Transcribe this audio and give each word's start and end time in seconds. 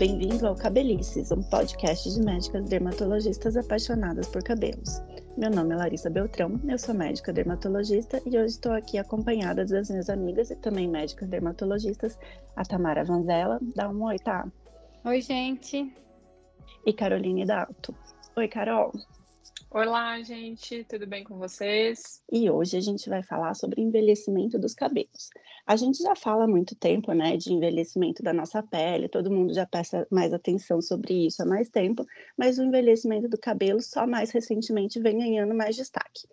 Bem-vindo 0.00 0.46
ao 0.46 0.56
Cabelices, 0.56 1.30
um 1.30 1.42
podcast 1.42 2.10
de 2.10 2.22
médicas 2.22 2.64
dermatologistas 2.70 3.54
apaixonadas 3.54 4.26
por 4.28 4.42
cabelos. 4.42 5.02
Meu 5.36 5.50
nome 5.50 5.74
é 5.74 5.76
Larissa 5.76 6.08
Beltrão, 6.08 6.58
eu 6.66 6.78
sou 6.78 6.94
médica 6.94 7.34
dermatologista 7.34 8.18
e 8.24 8.30
hoje 8.30 8.54
estou 8.54 8.72
aqui 8.72 8.96
acompanhada 8.96 9.62
das 9.62 9.90
minhas 9.90 10.08
amigas 10.08 10.50
e 10.50 10.56
também 10.56 10.88
médicas 10.88 11.28
dermatologistas, 11.28 12.18
a 12.56 12.64
Tamara 12.64 13.04
Vanzella. 13.04 13.60
Dá 13.76 13.90
um 13.90 14.02
oi, 14.04 14.18
tá? 14.18 14.50
Oi, 15.04 15.20
gente. 15.20 15.94
E 16.86 16.92
Caroline 16.94 17.44
Dalto. 17.44 17.94
Oi, 18.36 18.48
Carol. 18.48 18.92
Olá, 19.72 20.20
gente, 20.20 20.82
tudo 20.82 21.06
bem 21.06 21.22
com 21.22 21.38
vocês? 21.38 22.20
E 22.30 22.50
hoje 22.50 22.76
a 22.76 22.80
gente 22.80 23.08
vai 23.08 23.22
falar 23.22 23.54
sobre 23.54 23.80
envelhecimento 23.80 24.58
dos 24.58 24.74
cabelos. 24.74 25.30
A 25.64 25.76
gente 25.76 26.02
já 26.02 26.16
fala 26.16 26.42
há 26.42 26.48
muito 26.48 26.74
tempo, 26.74 27.12
né, 27.12 27.36
de 27.36 27.52
envelhecimento 27.52 28.20
da 28.20 28.32
nossa 28.32 28.64
pele, 28.64 29.08
todo 29.08 29.30
mundo 29.30 29.54
já 29.54 29.64
presta 29.64 30.08
mais 30.10 30.32
atenção 30.32 30.82
sobre 30.82 31.26
isso 31.26 31.40
há 31.40 31.46
mais 31.46 31.68
tempo, 31.68 32.04
mas 32.36 32.58
o 32.58 32.64
envelhecimento 32.64 33.28
do 33.28 33.38
cabelo 33.38 33.80
só 33.80 34.08
mais 34.08 34.32
recentemente 34.32 34.98
vem 34.98 35.18
ganhando 35.18 35.54
mais 35.54 35.76
destaque 35.76 36.26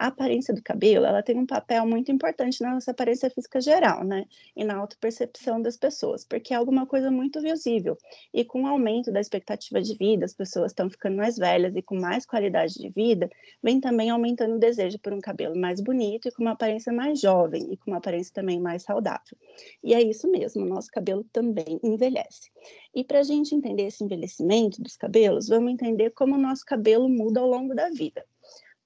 a 0.00 0.06
aparência 0.06 0.54
do 0.54 0.62
cabelo, 0.62 1.04
ela 1.04 1.22
tem 1.22 1.38
um 1.38 1.44
papel 1.44 1.86
muito 1.86 2.10
importante 2.10 2.62
na 2.62 2.72
nossa 2.72 2.90
aparência 2.90 3.28
física 3.28 3.60
geral, 3.60 4.02
né? 4.02 4.24
E 4.56 4.64
na 4.64 4.76
autopercepção 4.76 5.60
das 5.60 5.76
pessoas, 5.76 6.24
porque 6.24 6.54
é 6.54 6.56
alguma 6.56 6.86
coisa 6.86 7.10
muito 7.10 7.38
visível. 7.42 7.98
E 8.32 8.42
com 8.42 8.62
o 8.62 8.66
aumento 8.66 9.12
da 9.12 9.20
expectativa 9.20 9.78
de 9.82 9.94
vida, 9.94 10.24
as 10.24 10.32
pessoas 10.32 10.72
estão 10.72 10.88
ficando 10.88 11.18
mais 11.18 11.36
velhas 11.36 11.76
e 11.76 11.82
com 11.82 12.00
mais 12.00 12.24
qualidade 12.24 12.78
de 12.78 12.88
vida, 12.88 13.28
vem 13.62 13.78
também 13.78 14.08
aumentando 14.08 14.54
o 14.54 14.58
desejo 14.58 14.98
por 15.00 15.12
um 15.12 15.20
cabelo 15.20 15.54
mais 15.54 15.82
bonito 15.82 16.28
e 16.28 16.32
com 16.32 16.40
uma 16.40 16.52
aparência 16.52 16.90
mais 16.90 17.20
jovem 17.20 17.70
e 17.70 17.76
com 17.76 17.90
uma 17.90 17.98
aparência 17.98 18.32
também 18.32 18.58
mais 18.58 18.84
saudável. 18.84 19.36
E 19.84 19.92
é 19.92 20.00
isso 20.00 20.30
mesmo, 20.30 20.64
nosso 20.64 20.90
cabelo 20.90 21.24
também 21.30 21.78
envelhece. 21.82 22.50
E 22.94 23.04
para 23.04 23.18
a 23.18 23.22
gente 23.22 23.54
entender 23.54 23.88
esse 23.88 24.02
envelhecimento 24.02 24.80
dos 24.80 24.96
cabelos, 24.96 25.48
vamos 25.48 25.70
entender 25.70 26.08
como 26.12 26.36
o 26.36 26.40
nosso 26.40 26.64
cabelo 26.64 27.06
muda 27.06 27.40
ao 27.40 27.46
longo 27.46 27.74
da 27.74 27.90
vida. 27.90 28.24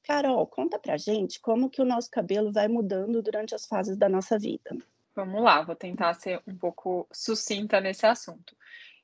Carol, 0.05 0.47
conta 0.47 0.79
pra 0.79 0.99
gente 0.99 1.41
como 1.41 1.71
que 1.71 1.81
o 1.81 1.85
nosso 1.85 2.11
cabelo 2.11 2.53
vai 2.53 2.69
mudando 2.69 3.23
durante 3.23 3.55
as 3.55 3.67
fases 3.67 3.97
da 3.97 4.09
nossa 4.09 4.39
vida. 4.39 4.77
Vamos 5.17 5.43
lá, 5.43 5.63
vou 5.63 5.75
tentar 5.75 6.13
ser 6.15 6.43
um 6.47 6.57
pouco 6.57 7.09
sucinta 7.11 7.81
nesse 7.81 8.05
assunto. 8.05 8.55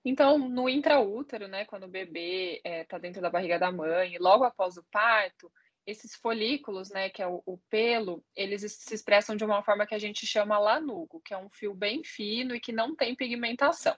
Então, 0.04 0.38
no 0.38 0.68
intraútero, 0.68 1.48
né, 1.48 1.64
quando 1.64 1.84
o 1.84 1.88
bebê 1.88 2.56
está 2.56 2.68
é, 2.68 2.84
tá 2.84 2.98
dentro 2.98 3.22
da 3.22 3.30
barriga 3.30 3.58
da 3.58 3.72
mãe, 3.72 4.16
logo 4.18 4.44
após 4.44 4.76
o 4.76 4.84
parto, 4.90 5.50
esses 5.86 6.14
folículos, 6.14 6.90
né, 6.90 7.08
que 7.08 7.22
é 7.22 7.26
o, 7.26 7.42
o, 7.46 7.58
pelo, 7.70 8.22
eles 8.36 8.60
se 8.72 8.94
expressam 8.94 9.36
de 9.36 9.44
uma 9.44 9.62
forma 9.62 9.86
que 9.86 9.94
a 9.94 9.98
gente 9.98 10.26
chama 10.26 10.58
lanugo, 10.58 11.20
que 11.24 11.32
é 11.32 11.38
um 11.38 11.48
fio 11.48 11.74
bem 11.74 12.04
fino 12.04 12.54
e 12.54 12.60
que 12.60 12.72
não 12.72 12.94
tem 12.94 13.14
pigmentação. 13.14 13.96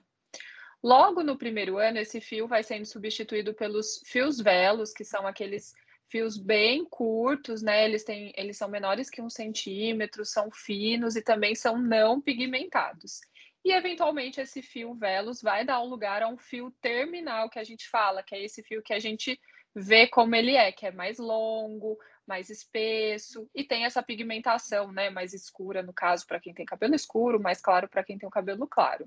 Logo 0.83 1.23
no 1.23 1.39
primeiro 1.39 1.78
ano, 1.78 1.98
esse 1.98 2.20
fio 2.20 2.48
vai 2.48 2.62
sendo 2.62 2.84
substituído 2.84 3.55
pelos 3.55 4.03
fios 4.05 4.41
velos, 4.41 4.92
que 4.92 5.05
são 5.05 5.27
aqueles 5.27 5.73
fios 6.12 6.36
bem 6.36 6.84
curtos, 6.84 7.62
né? 7.62 7.86
Eles 7.86 8.05
têm, 8.05 8.34
eles 8.36 8.58
são 8.58 8.68
menores 8.68 9.08
que 9.08 9.22
um 9.22 9.30
centímetro, 9.30 10.27
são 10.27 10.50
finos 10.50 11.16
e 11.16 11.22
também 11.22 11.55
são 11.55 11.78
não 11.78 12.20
pigmentados. 12.20 13.22
E 13.64 13.72
eventualmente 13.72 14.38
esse 14.38 14.60
fio 14.60 14.94
velos 14.94 15.40
vai 15.40 15.64
dar 15.64 15.80
um 15.80 15.88
lugar 15.88 16.22
a 16.22 16.28
um 16.28 16.36
fio 16.36 16.70
terminal 16.83 17.48
que 17.48 17.58
a 17.58 17.64
gente 17.64 17.88
fala, 17.88 18.22
que 18.22 18.34
é 18.34 18.44
esse 18.44 18.62
fio 18.62 18.83
que 18.83 18.92
a 18.92 18.98
gente 18.98 19.40
vê 19.74 20.06
como 20.06 20.34
ele 20.34 20.55
é, 20.55 20.70
que 20.70 20.84
é 20.84 20.92
mais 20.92 21.18
longo, 21.18 21.98
mais 22.33 22.48
espesso 22.48 23.47
e 23.55 23.62
tem 23.62 23.84
essa 23.84 24.02
pigmentação, 24.02 24.91
né, 24.91 25.11
mais 25.11 25.34
escura 25.34 25.83
no 25.83 25.92
caso 25.92 26.27
para 26.27 26.41
quem 26.41 26.55
tem 26.55 26.64
cabelo 26.64 26.95
escuro, 26.95 27.39
mais 27.39 27.61
claro 27.61 27.86
para 27.86 28.02
quem 28.02 28.17
tem 28.17 28.27
o 28.27 28.33
cabelo 28.33 28.67
claro. 28.67 29.06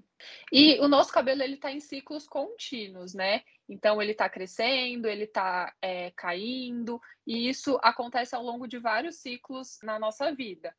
E 0.52 0.80
o 0.80 0.88
nosso 0.88 1.12
cabelo 1.12 1.42
ele 1.42 1.56
está 1.56 1.72
em 1.72 1.80
ciclos 1.80 2.28
contínuos, 2.28 3.16
né? 3.16 3.42
Então 3.68 4.00
ele 4.00 4.12
está 4.12 4.30
crescendo, 4.30 5.08
ele 5.08 5.24
está 5.24 5.74
é, 5.82 6.12
caindo 6.12 7.02
e 7.26 7.50
isso 7.50 7.80
acontece 7.82 8.36
ao 8.36 8.44
longo 8.44 8.68
de 8.68 8.78
vários 8.78 9.16
ciclos 9.16 9.80
na 9.82 9.98
nossa 9.98 10.32
vida. 10.32 10.72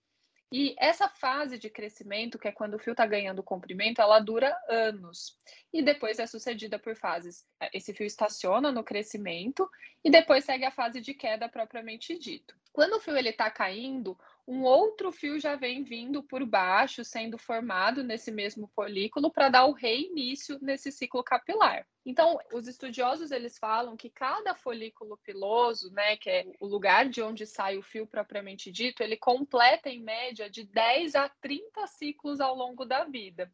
E 0.52 0.76
essa 0.78 1.08
fase 1.08 1.58
de 1.58 1.68
crescimento, 1.68 2.38
que 2.38 2.46
é 2.46 2.52
quando 2.52 2.74
o 2.74 2.78
fio 2.78 2.92
está 2.92 3.04
ganhando 3.04 3.42
comprimento, 3.42 4.00
ela 4.00 4.20
dura 4.20 4.56
anos. 4.68 5.36
E 5.72 5.82
depois 5.82 6.18
é 6.18 6.26
sucedida 6.26 6.78
por 6.78 6.94
fases. 6.94 7.44
Esse 7.72 7.92
fio 7.92 8.06
estaciona 8.06 8.70
no 8.70 8.84
crescimento 8.84 9.68
e 10.04 10.10
depois 10.10 10.44
segue 10.44 10.64
a 10.64 10.70
fase 10.70 11.00
de 11.00 11.14
queda 11.14 11.48
propriamente 11.48 12.16
dito. 12.16 12.54
Quando 12.72 12.94
o 12.94 13.00
fio 13.00 13.16
está 13.16 13.50
caindo, 13.50 14.16
um 14.46 14.62
outro 14.62 15.10
fio 15.10 15.40
já 15.40 15.56
vem 15.56 15.82
vindo 15.82 16.22
por 16.22 16.44
baixo, 16.46 17.04
sendo 17.04 17.36
formado 17.36 18.04
nesse 18.04 18.30
mesmo 18.30 18.68
folículo 18.68 19.30
para 19.30 19.48
dar 19.48 19.66
o 19.66 19.72
reinício 19.72 20.56
nesse 20.62 20.92
ciclo 20.92 21.24
capilar. 21.24 21.84
Então, 22.04 22.38
os 22.52 22.68
estudiosos 22.68 23.32
eles 23.32 23.58
falam 23.58 23.96
que 23.96 24.08
cada 24.08 24.54
folículo 24.54 25.16
piloso, 25.24 25.90
né, 25.92 26.16
que 26.16 26.30
é 26.30 26.46
o 26.60 26.66
lugar 26.66 27.08
de 27.08 27.20
onde 27.20 27.44
sai 27.44 27.76
o 27.76 27.82
fio 27.82 28.06
propriamente 28.06 28.70
dito, 28.70 29.02
ele 29.02 29.16
completa 29.16 29.90
em 29.90 30.00
média 30.00 30.48
de 30.48 30.62
10 30.62 31.16
a 31.16 31.28
30 31.40 31.84
ciclos 31.88 32.40
ao 32.40 32.54
longo 32.54 32.84
da 32.84 33.04
vida. 33.04 33.52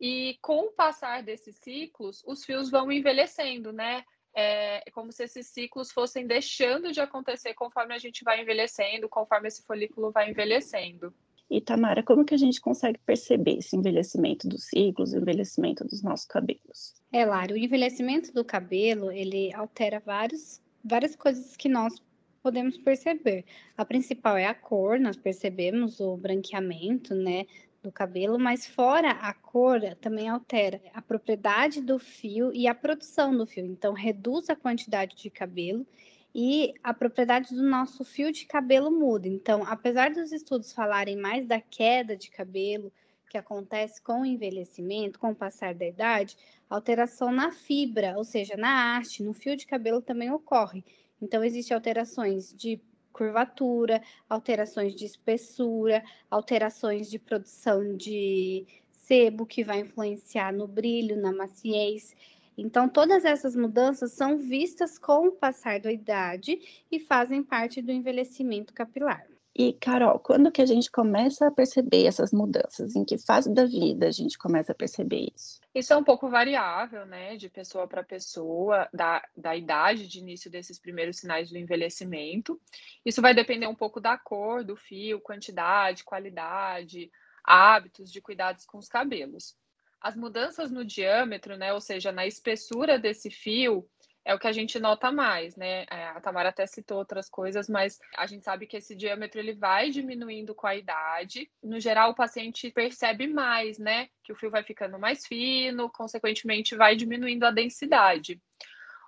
E 0.00 0.38
com 0.40 0.66
o 0.66 0.72
passar 0.72 1.24
desses 1.24 1.56
ciclos, 1.56 2.22
os 2.24 2.44
fios 2.44 2.70
vão 2.70 2.90
envelhecendo, 2.92 3.72
né? 3.72 4.04
É, 4.34 4.82
como 4.92 5.12
se 5.12 5.24
esses 5.24 5.46
ciclos 5.46 5.90
fossem 5.90 6.26
deixando 6.26 6.92
de 6.92 7.00
acontecer 7.00 7.54
conforme 7.54 7.94
a 7.94 7.98
gente 7.98 8.22
vai 8.24 8.40
envelhecendo, 8.40 9.08
conforme 9.08 9.48
esse 9.48 9.62
folículo 9.62 10.10
vai 10.10 10.30
envelhecendo. 10.30 11.12
E 11.50 11.60
Tamara, 11.60 12.02
como 12.02 12.24
que 12.24 12.34
a 12.34 12.38
gente 12.38 12.60
consegue 12.60 12.98
perceber 13.04 13.58
esse 13.58 13.74
envelhecimento 13.74 14.46
dos 14.46 14.68
ciclos, 14.68 15.12
o 15.12 15.18
envelhecimento 15.18 15.84
dos 15.84 16.00
nossos 16.00 16.26
cabelos? 16.26 16.94
É, 17.12 17.24
Lara, 17.24 17.52
o 17.52 17.56
envelhecimento 17.56 18.32
do 18.32 18.44
cabelo, 18.44 19.10
ele 19.10 19.52
altera 19.52 19.98
vários, 19.98 20.62
várias 20.84 21.16
coisas 21.16 21.56
que 21.56 21.68
nós 21.68 22.00
podemos 22.40 22.78
perceber. 22.78 23.44
A 23.76 23.84
principal 23.84 24.36
é 24.36 24.46
a 24.46 24.54
cor, 24.54 25.00
nós 25.00 25.16
percebemos 25.16 25.98
o 25.98 26.16
branqueamento, 26.16 27.16
né, 27.16 27.46
do 27.82 27.90
cabelo, 27.90 28.38
mas 28.38 28.66
fora 28.66 29.10
a 29.10 29.32
cor 29.32 29.80
também 30.00 30.28
altera 30.28 30.80
a 30.92 31.00
propriedade 31.00 31.80
do 31.80 31.98
fio 31.98 32.52
e 32.52 32.66
a 32.66 32.74
produção 32.74 33.36
do 33.36 33.46
fio. 33.46 33.64
Então, 33.64 33.92
reduz 33.92 34.50
a 34.50 34.56
quantidade 34.56 35.16
de 35.16 35.30
cabelo 35.30 35.86
e 36.34 36.74
a 36.82 36.92
propriedade 36.92 37.54
do 37.54 37.62
nosso 37.62 38.04
fio 38.04 38.30
de 38.32 38.46
cabelo 38.46 38.90
muda. 38.90 39.28
Então, 39.28 39.64
apesar 39.66 40.10
dos 40.10 40.30
estudos 40.32 40.72
falarem 40.72 41.16
mais 41.16 41.46
da 41.46 41.60
queda 41.60 42.16
de 42.16 42.30
cabelo 42.30 42.92
que 43.28 43.38
acontece 43.38 44.02
com 44.02 44.22
o 44.22 44.26
envelhecimento, 44.26 45.18
com 45.18 45.30
o 45.30 45.36
passar 45.36 45.72
da 45.74 45.86
idade, 45.86 46.36
alteração 46.68 47.30
na 47.32 47.52
fibra, 47.52 48.14
ou 48.16 48.24
seja, 48.24 48.56
na 48.56 48.96
haste, 48.96 49.22
no 49.22 49.32
fio 49.32 49.56
de 49.56 49.66
cabelo 49.66 50.02
também 50.02 50.30
ocorre. 50.30 50.84
Então, 51.22 51.44
existem 51.44 51.74
alterações 51.74 52.52
de 52.52 52.80
curvatura, 53.12 54.02
alterações 54.28 54.94
de 54.94 55.04
espessura, 55.04 56.02
alterações 56.30 57.10
de 57.10 57.18
produção 57.18 57.96
de 57.96 58.66
sebo 58.90 59.44
que 59.44 59.64
vai 59.64 59.80
influenciar 59.80 60.52
no 60.52 60.66
brilho, 60.66 61.20
na 61.20 61.32
maciez. 61.32 62.14
Então, 62.56 62.88
todas 62.88 63.24
essas 63.24 63.56
mudanças 63.56 64.12
são 64.12 64.38
vistas 64.38 64.98
com 64.98 65.28
o 65.28 65.32
passar 65.32 65.80
da 65.80 65.92
idade 65.92 66.84
e 66.90 66.98
fazem 67.00 67.42
parte 67.42 67.80
do 67.80 67.90
envelhecimento 67.90 68.74
capilar. 68.74 69.29
E, 69.62 69.74
Carol, 69.74 70.18
quando 70.18 70.50
que 70.50 70.62
a 70.62 70.66
gente 70.66 70.90
começa 70.90 71.46
a 71.46 71.50
perceber 71.50 72.06
essas 72.06 72.32
mudanças? 72.32 72.96
Em 72.96 73.04
que 73.04 73.18
fase 73.18 73.52
da 73.52 73.66
vida 73.66 74.08
a 74.08 74.10
gente 74.10 74.38
começa 74.38 74.72
a 74.72 74.74
perceber 74.74 75.30
isso? 75.36 75.60
Isso 75.74 75.92
é 75.92 75.96
um 75.98 76.02
pouco 76.02 76.30
variável, 76.30 77.04
né, 77.04 77.36
de 77.36 77.50
pessoa 77.50 77.86
para 77.86 78.02
pessoa, 78.02 78.88
da, 78.90 79.22
da 79.36 79.54
idade 79.54 80.08
de 80.08 80.18
início 80.18 80.50
desses 80.50 80.78
primeiros 80.78 81.18
sinais 81.18 81.50
do 81.50 81.58
envelhecimento. 81.58 82.58
Isso 83.04 83.20
vai 83.20 83.34
depender 83.34 83.66
um 83.66 83.74
pouco 83.74 84.00
da 84.00 84.16
cor 84.16 84.64
do 84.64 84.76
fio, 84.76 85.20
quantidade, 85.20 86.04
qualidade, 86.04 87.12
hábitos 87.44 88.10
de 88.10 88.22
cuidados 88.22 88.64
com 88.64 88.78
os 88.78 88.88
cabelos. 88.88 89.54
As 90.00 90.16
mudanças 90.16 90.70
no 90.70 90.86
diâmetro, 90.86 91.58
né, 91.58 91.70
ou 91.74 91.82
seja, 91.82 92.10
na 92.10 92.26
espessura 92.26 92.98
desse 92.98 93.28
fio, 93.28 93.86
é 94.24 94.34
o 94.34 94.38
que 94.38 94.46
a 94.46 94.52
gente 94.52 94.78
nota 94.78 95.10
mais, 95.10 95.56
né? 95.56 95.86
É, 95.90 96.08
a 96.08 96.20
Tamara 96.20 96.50
até 96.50 96.66
citou 96.66 96.98
outras 96.98 97.28
coisas, 97.28 97.68
mas 97.68 97.98
a 98.16 98.26
gente 98.26 98.44
sabe 98.44 98.66
que 98.66 98.76
esse 98.76 98.94
diâmetro 98.94 99.40
ele 99.40 99.54
vai 99.54 99.90
diminuindo 99.90 100.54
com 100.54 100.66
a 100.66 100.76
idade. 100.76 101.50
No 101.62 101.80
geral, 101.80 102.10
o 102.10 102.14
paciente 102.14 102.70
percebe 102.70 103.26
mais, 103.26 103.78
né? 103.78 104.08
Que 104.22 104.32
o 104.32 104.36
fio 104.36 104.50
vai 104.50 104.62
ficando 104.62 104.98
mais 104.98 105.26
fino, 105.26 105.90
consequentemente, 105.90 106.76
vai 106.76 106.94
diminuindo 106.94 107.44
a 107.44 107.50
densidade. 107.50 108.40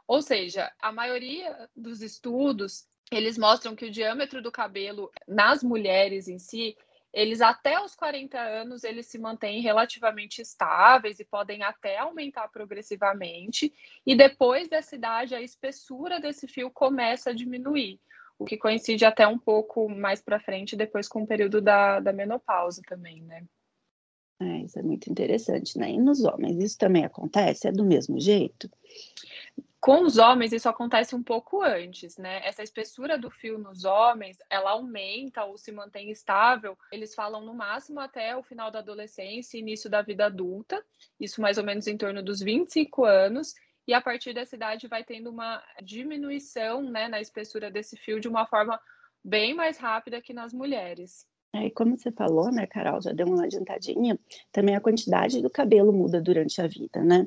Ou 0.07 0.23
seja, 0.23 0.73
a 0.81 0.91
maioria 0.91 1.69
dos 1.77 2.03
estudos 2.03 2.87
eles 3.11 3.37
mostram 3.37 3.77
que 3.77 3.85
o 3.85 3.91
diâmetro 3.91 4.43
do 4.43 4.51
cabelo 4.51 5.11
nas 5.29 5.63
mulheres 5.63 6.29
em 6.29 6.39
si 6.39 6.77
eles 7.13 7.41
até 7.41 7.81
os 7.81 7.95
40 7.95 8.39
anos 8.39 8.85
eles 8.85 9.07
se 9.07 9.19
mantêm 9.19 9.61
relativamente 9.61 10.41
estáveis 10.41 11.21
e 11.21 11.25
podem 11.25 11.63
até 11.63 11.99
aumentar 11.99 12.49
progressivamente 12.49 13.73
e 14.07 14.15
depois 14.15 14.69
dessa 14.69 14.95
idade 14.95 15.35
a 15.35 15.43
espessura 15.43 16.19
desse 16.19 16.49
fio 16.49 16.71
começa 16.71 17.31
a 17.31 17.35
diminuir 17.35 18.01
o 18.39 18.45
que 18.45 18.57
coincide 18.57 19.05
até 19.05 19.27
um 19.27 19.39
pouco 19.39 19.89
mais 19.89 20.21
para 20.21 20.41
frente 20.41 20.77
depois 20.77 21.09
com 21.09 21.23
o 21.23 21.27
período 21.27 21.61
da, 21.61 22.01
da 22.01 22.13
menopausa 22.13 22.83
também, 22.87 23.23
né? 23.23 23.45
É, 24.41 24.63
isso 24.65 24.79
é 24.79 24.83
muito 24.83 25.09
interessante, 25.09 25.79
né? 25.79 25.93
E 25.93 25.99
nos 25.99 26.25
homens, 26.25 26.59
isso 26.61 26.77
também 26.77 27.05
acontece? 27.05 27.69
É 27.69 27.73
do 27.73 27.85
mesmo 27.85 28.19
jeito? 28.19 28.69
Com 29.83 30.05
os 30.05 30.17
homens, 30.17 30.53
isso 30.53 30.69
acontece 30.69 31.13
um 31.13 31.25
pouco 31.25 31.61
antes, 31.61 32.17
né? 32.17 32.41
Essa 32.47 32.63
espessura 32.63 33.19
do 33.19 33.29
fio 33.29 33.59
nos 33.59 33.85
homens, 33.85 34.39
ela 34.49 34.71
aumenta 34.71 35.43
ou 35.43 35.59
se 35.59 35.73
mantém 35.73 36.09
estável. 36.09 36.79
Eles 36.93 37.17
falam 37.17 37.45
no 37.45 37.53
máximo 37.53 37.99
até 37.99 38.37
o 38.37 38.45
final 38.45 38.71
da 38.71 38.79
adolescência, 38.79 39.59
início 39.59 39.91
da 39.91 40.01
vida 40.01 40.27
adulta, 40.27 40.81
isso 41.19 41.41
mais 41.41 41.59
ou 41.59 41.65
menos 41.65 41.89
em 41.89 41.97
torno 41.97 42.23
dos 42.23 42.39
25 42.39 43.05
anos. 43.05 43.57
E 43.85 43.93
a 43.93 44.01
partir 44.01 44.33
dessa 44.33 44.55
idade 44.55 44.87
vai 44.87 45.03
tendo 45.03 45.29
uma 45.31 45.61
diminuição 45.83 46.81
né, 46.89 47.09
na 47.09 47.21
espessura 47.21 47.69
desse 47.69 47.97
fio 47.97 48.21
de 48.21 48.29
uma 48.29 48.47
forma 48.47 48.81
bem 49.25 49.53
mais 49.53 49.79
rápida 49.79 50.23
que 50.23 50.33
nas 50.33 50.53
mulheres. 50.53 51.27
É, 51.53 51.67
e 51.67 51.71
como 51.73 51.99
você 51.99 52.13
falou, 52.13 52.53
né, 52.53 52.69
Carol, 52.69 53.03
já 53.03 53.11
deu 53.11 53.27
uma 53.27 53.47
adiantadinha, 53.47 54.17
também 54.53 54.77
a 54.77 54.81
quantidade 54.81 55.43
do 55.43 55.51
cabelo 55.51 55.93
muda 55.93 56.21
durante 56.21 56.63
a 56.63 56.69
vida, 56.69 57.03
né? 57.03 57.27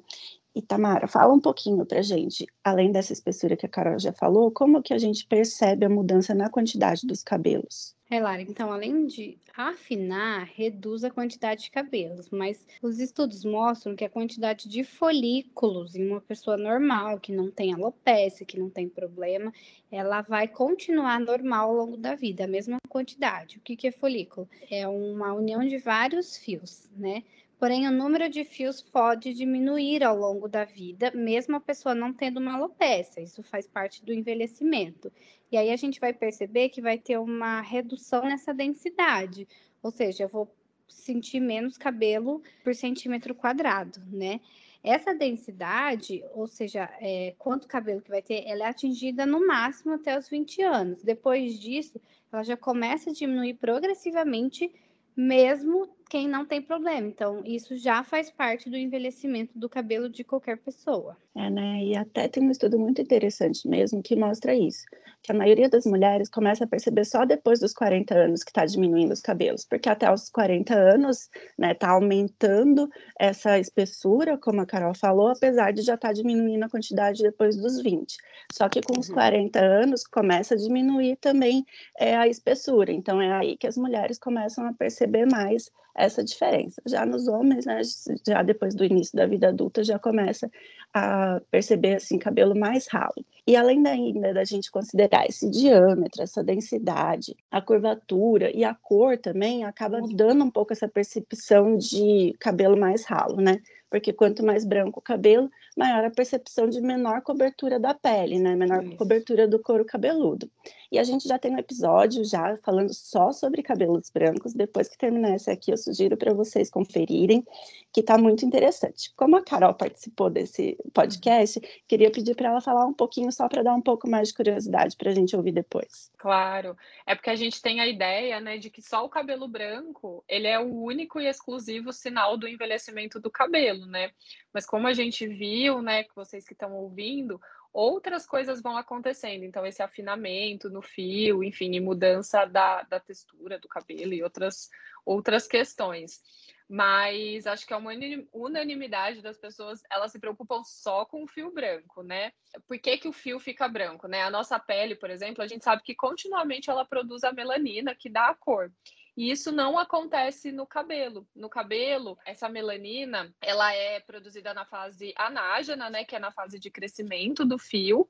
E 0.55 0.61
Tamara, 0.61 1.05
fala 1.05 1.33
um 1.33 1.39
pouquinho 1.39 1.85
para 1.85 2.01
gente, 2.01 2.47
além 2.63 2.89
dessa 2.89 3.11
espessura 3.11 3.57
que 3.57 3.65
a 3.65 3.69
Carol 3.69 3.99
já 3.99 4.13
falou, 4.13 4.49
como 4.49 4.81
que 4.81 4.93
a 4.93 4.97
gente 4.97 5.27
percebe 5.27 5.85
a 5.85 5.89
mudança 5.89 6.33
na 6.33 6.49
quantidade 6.49 7.05
dos 7.05 7.21
cabelos? 7.21 7.93
É, 8.09 8.21
Lara, 8.21 8.41
então, 8.41 8.71
além 8.71 9.05
de 9.05 9.37
afinar, 9.53 10.45
reduz 10.45 11.03
a 11.03 11.09
quantidade 11.09 11.63
de 11.63 11.71
cabelos, 11.71 12.29
mas 12.29 12.65
os 12.81 12.99
estudos 12.99 13.43
mostram 13.43 13.97
que 13.97 14.05
a 14.05 14.09
quantidade 14.09 14.69
de 14.69 14.83
folículos 14.85 15.93
em 15.93 16.07
uma 16.07 16.21
pessoa 16.21 16.55
normal, 16.55 17.19
que 17.19 17.33
não 17.33 17.51
tem 17.51 17.73
alopecia, 17.73 18.45
que 18.45 18.57
não 18.57 18.69
tem 18.69 18.87
problema, 18.87 19.51
ela 19.91 20.21
vai 20.21 20.47
continuar 20.47 21.19
normal 21.19 21.69
ao 21.69 21.75
longo 21.75 21.97
da 21.97 22.15
vida, 22.15 22.45
a 22.45 22.47
mesma 22.47 22.77
quantidade. 22.87 23.57
O 23.57 23.61
que, 23.61 23.75
que 23.75 23.87
é 23.87 23.91
folículo? 23.91 24.47
É 24.69 24.87
uma 24.87 25.33
união 25.33 25.67
de 25.67 25.79
vários 25.79 26.37
fios, 26.37 26.87
né? 26.95 27.23
Porém, 27.57 27.87
o 27.87 27.91
número 27.91 28.29
de 28.29 28.43
fios 28.43 28.81
pode 28.81 29.33
diminuir 29.33 30.03
ao 30.03 30.17
longo 30.17 30.47
da 30.47 30.65
vida, 30.65 31.11
mesmo 31.11 31.55
a 31.55 31.59
pessoa 31.59 31.95
não 31.95 32.13
tendo 32.13 32.37
uma 32.37 32.55
alopecia. 32.55 33.23
Isso 33.23 33.41
faz 33.43 33.65
parte 33.65 34.03
do 34.03 34.13
envelhecimento. 34.13 35.11
E 35.51 35.57
aí 35.57 35.71
a 35.71 35.75
gente 35.77 35.99
vai 35.99 36.11
perceber 36.11 36.69
que 36.69 36.81
vai 36.81 36.97
ter 36.97 37.17
uma 37.17 37.61
redução 37.61 38.23
nessa 38.23 38.53
densidade. 38.53 39.47
Ou 39.81 39.89
seja, 39.89 40.23
eu 40.23 40.27
vou 40.27 40.53
sentir 40.87 41.39
menos 41.39 41.77
cabelo 41.77 42.41
por 42.63 42.75
centímetro 42.75 43.33
quadrado, 43.33 44.01
né? 44.11 44.41
Essa 44.83 45.15
densidade, 45.15 46.23
ou 46.33 46.45
seja, 46.45 46.87
é, 47.01 47.33
quanto 47.39 47.67
cabelo 47.67 48.01
que 48.01 48.09
vai 48.09 48.21
ter, 48.21 48.43
ela 48.45 48.65
é 48.65 48.67
atingida 48.67 49.25
no 49.25 49.47
máximo 49.47 49.93
até 49.93 50.15
os 50.15 50.29
20 50.29 50.61
anos. 50.61 51.01
Depois 51.01 51.59
disso, 51.59 51.99
ela 52.31 52.43
já 52.43 52.55
começa 52.55 53.09
a 53.09 53.13
diminuir 53.13 53.55
progressivamente 53.55 54.71
mesmo 55.15 55.87
quem 56.09 56.27
não 56.27 56.45
tem 56.45 56.61
problema. 56.61 57.07
Então, 57.07 57.41
isso 57.45 57.75
já 57.77 58.03
faz 58.03 58.29
parte 58.29 58.69
do 58.69 58.77
envelhecimento 58.77 59.57
do 59.57 59.67
cabelo 59.67 60.09
de 60.09 60.23
qualquer 60.23 60.57
pessoa. 60.57 61.17
É, 61.35 61.49
né? 61.49 61.83
E 61.83 61.95
até 61.95 62.27
tem 62.27 62.43
um 62.43 62.51
estudo 62.51 62.79
muito 62.79 63.01
interessante 63.01 63.67
mesmo 63.67 64.01
que 64.01 64.15
mostra 64.15 64.55
isso, 64.55 64.85
que 65.21 65.31
a 65.31 65.35
maioria 65.35 65.67
das 65.67 65.85
mulheres 65.85 66.29
começa 66.29 66.63
a 66.63 66.67
perceber 66.67 67.03
só 67.03 67.25
depois 67.25 67.59
dos 67.59 67.73
40 67.73 68.15
anos 68.15 68.43
que 68.43 68.51
está 68.51 68.65
diminuindo 68.65 69.11
os 69.11 69.21
cabelos, 69.21 69.65
porque 69.65 69.89
até 69.89 70.11
os 70.11 70.29
40 70.29 70.73
anos, 70.73 71.29
né, 71.57 71.73
tá 71.73 71.89
aumentando 71.89 72.89
essa 73.19 73.59
espessura, 73.59 74.37
como 74.37 74.61
a 74.61 74.65
Carol 74.65 74.93
falou, 74.93 75.27
apesar 75.27 75.71
de 75.71 75.81
já 75.81 75.95
estar 75.95 76.09
tá 76.09 76.13
diminuindo 76.13 76.63
a 76.63 76.69
quantidade 76.69 77.21
depois 77.21 77.57
dos 77.57 77.81
20. 77.81 78.15
Só 78.53 78.69
que 78.69 78.81
com 78.81 78.99
os 78.99 79.09
40 79.09 79.59
uhum. 79.59 79.83
anos 79.83 80.05
começa 80.05 80.53
a 80.53 80.57
diminuir 80.57 81.17
também 81.17 81.65
é, 81.99 82.15
a 82.15 82.27
espessura. 82.27 82.91
Então 82.91 83.21
é 83.21 83.33
aí 83.33 83.57
que 83.57 83.67
as 83.67 83.77
mulheres 83.77 84.17
começam 84.17 84.65
a 84.67 84.73
perceber 84.73 85.25
mais 85.25 85.69
essa 85.95 86.23
diferença. 86.23 86.81
Já 86.85 87.05
nos 87.05 87.27
homens, 87.27 87.65
né, 87.65 87.81
já 88.27 88.43
depois 88.43 88.75
do 88.75 88.83
início 88.83 89.15
da 89.15 89.25
vida 89.25 89.49
adulta, 89.49 89.83
já 89.83 89.97
começa 89.97 90.51
a 90.93 91.41
perceber 91.49 91.95
assim 91.95 92.19
cabelo 92.19 92.57
mais 92.57 92.87
ralo. 92.87 93.25
E 93.47 93.55
além 93.55 93.85
ainda 93.87 94.33
da 94.33 94.43
gente 94.43 94.71
considerar 94.71 95.25
esse 95.27 95.49
diâmetro, 95.49 96.23
essa 96.23 96.43
densidade, 96.43 97.35
a 97.51 97.61
curvatura 97.61 98.49
e 98.55 98.63
a 98.63 98.73
cor 98.73 99.17
também 99.17 99.63
acaba 99.63 99.99
mudando 99.99 100.43
um 100.43 100.49
pouco 100.49 100.73
essa 100.73 100.87
percepção 100.87 101.77
de 101.77 102.33
cabelo 102.39 102.75
mais 102.75 103.05
ralo, 103.05 103.37
né? 103.37 103.61
Porque 103.89 104.11
quanto 104.11 104.43
mais 104.43 104.65
branco 104.65 104.99
o 104.99 105.03
cabelo, 105.03 105.49
maior 105.77 106.03
a 106.03 106.09
percepção 106.09 106.67
de 106.67 106.81
menor 106.81 107.21
cobertura 107.21 107.79
da 107.79 107.93
pele, 107.93 108.39
né? 108.39 108.55
Menor 108.55 108.83
Isso. 108.83 108.97
cobertura 108.97 109.47
do 109.47 109.59
couro 109.59 109.85
cabeludo. 109.85 110.49
E 110.91 110.99
a 110.99 111.03
gente 111.03 111.27
já 111.27 111.37
tem 111.37 111.53
um 111.53 111.57
episódio 111.57 112.23
já 112.23 112.57
falando 112.63 112.93
só 112.93 113.31
sobre 113.31 113.63
cabelos 113.63 114.09
brancos. 114.09 114.53
Depois 114.53 114.87
que 114.87 114.97
terminar 114.97 115.35
esse 115.35 115.49
aqui, 115.49 115.71
eu 115.71 115.77
sugiro 115.77 116.17
para 116.17 116.33
vocês 116.33 116.69
conferirem, 116.69 117.45
que 117.91 118.01
está 118.01 118.17
muito 118.17 118.45
interessante. 118.45 119.11
Como 119.15 119.37
a 119.37 119.43
Carol 119.43 119.73
participou 119.73 120.29
desse 120.29 120.77
podcast, 120.93 121.59
queria 121.87 122.11
pedir 122.11 122.35
para 122.35 122.49
ela 122.49 122.61
falar 122.61 122.85
um 122.85 122.93
pouquinho 122.93 123.31
só 123.31 123.47
para 123.47 123.63
dar 123.63 123.73
um 123.73 123.81
pouco 123.81 124.09
mais 124.09 124.29
de 124.29 124.33
curiosidade 124.33 124.95
para 124.95 125.11
a 125.11 125.13
gente 125.13 125.35
ouvir 125.35 125.51
depois. 125.51 126.11
Claro, 126.17 126.75
é 127.05 127.15
porque 127.15 127.29
a 127.29 127.35
gente 127.35 127.61
tem 127.61 127.79
a 127.79 127.87
ideia, 127.87 128.39
né, 128.39 128.57
de 128.57 128.69
que 128.69 128.81
só 128.81 129.05
o 129.05 129.09
cabelo 129.09 129.47
branco 129.47 130.23
ele 130.27 130.47
é 130.47 130.59
o 130.59 130.73
único 130.73 131.19
e 131.19 131.27
exclusivo 131.27 131.93
sinal 131.93 132.37
do 132.37 132.47
envelhecimento 132.47 133.19
do 133.19 133.29
cabelo, 133.31 133.85
né? 133.85 134.11
Mas 134.53 134.65
como 134.65 134.87
a 134.87 134.93
gente 134.93 135.27
viu, 135.27 135.81
né, 135.81 136.03
que 136.03 136.15
vocês 136.15 136.45
que 136.45 136.53
estão 136.53 136.73
ouvindo, 136.75 137.39
outras 137.75 138.25
coisas 138.25 138.61
vão 138.61 138.77
acontecendo. 138.77 139.43
Então, 139.43 139.65
esse 139.65 139.83
afinamento 139.83 140.69
no 140.69 140.81
fio, 140.81 141.43
enfim, 141.43 141.77
mudança 141.81 142.45
da, 142.45 142.83
da 142.83 143.01
textura 143.01 143.59
do 143.59 143.67
cabelo 143.67 144.13
e 144.13 144.23
outras, 144.23 144.69
outras 145.05 145.45
questões. 145.45 146.21
Mas 146.69 147.45
acho 147.45 147.67
que 147.67 147.73
é 147.73 147.77
uma 147.77 147.91
unanimidade 148.31 149.21
das 149.21 149.37
pessoas, 149.37 149.83
elas 149.91 150.11
se 150.13 150.19
preocupam 150.19 150.63
só 150.63 151.03
com 151.05 151.23
o 151.23 151.27
fio 151.27 151.51
branco, 151.51 152.01
né? 152.01 152.31
Por 152.65 152.79
que, 152.79 152.97
que 152.97 153.09
o 153.09 153.13
fio 153.13 153.39
fica 153.39 153.67
branco, 153.67 154.07
né? 154.07 154.23
A 154.23 154.31
nossa 154.31 154.57
pele, 154.57 154.95
por 154.95 155.09
exemplo, 155.09 155.43
a 155.43 155.47
gente 155.47 155.65
sabe 155.65 155.83
que 155.83 155.93
continuamente 155.93 156.69
ela 156.69 156.85
produz 156.85 157.25
a 157.25 157.33
melanina, 157.33 157.93
que 157.93 158.09
dá 158.09 158.29
a 158.29 158.35
cor. 158.35 158.71
E 159.15 159.31
isso 159.31 159.51
não 159.51 159.79
acontece 159.79 160.51
no 160.51 160.67
cabelo. 160.67 161.27
No 161.35 161.49
cabelo, 161.49 162.17
essa 162.25 162.49
melanina, 162.49 163.33
ela 163.41 163.73
é 163.73 163.99
produzida 163.99 164.53
na 164.53 164.65
fase 164.65 165.13
anágena, 165.15 165.89
né, 165.89 166.03
que 166.03 166.15
é 166.15 166.19
na 166.19 166.31
fase 166.31 166.59
de 166.59 166.69
crescimento 166.69 167.45
do 167.45 167.57
fio, 167.57 168.09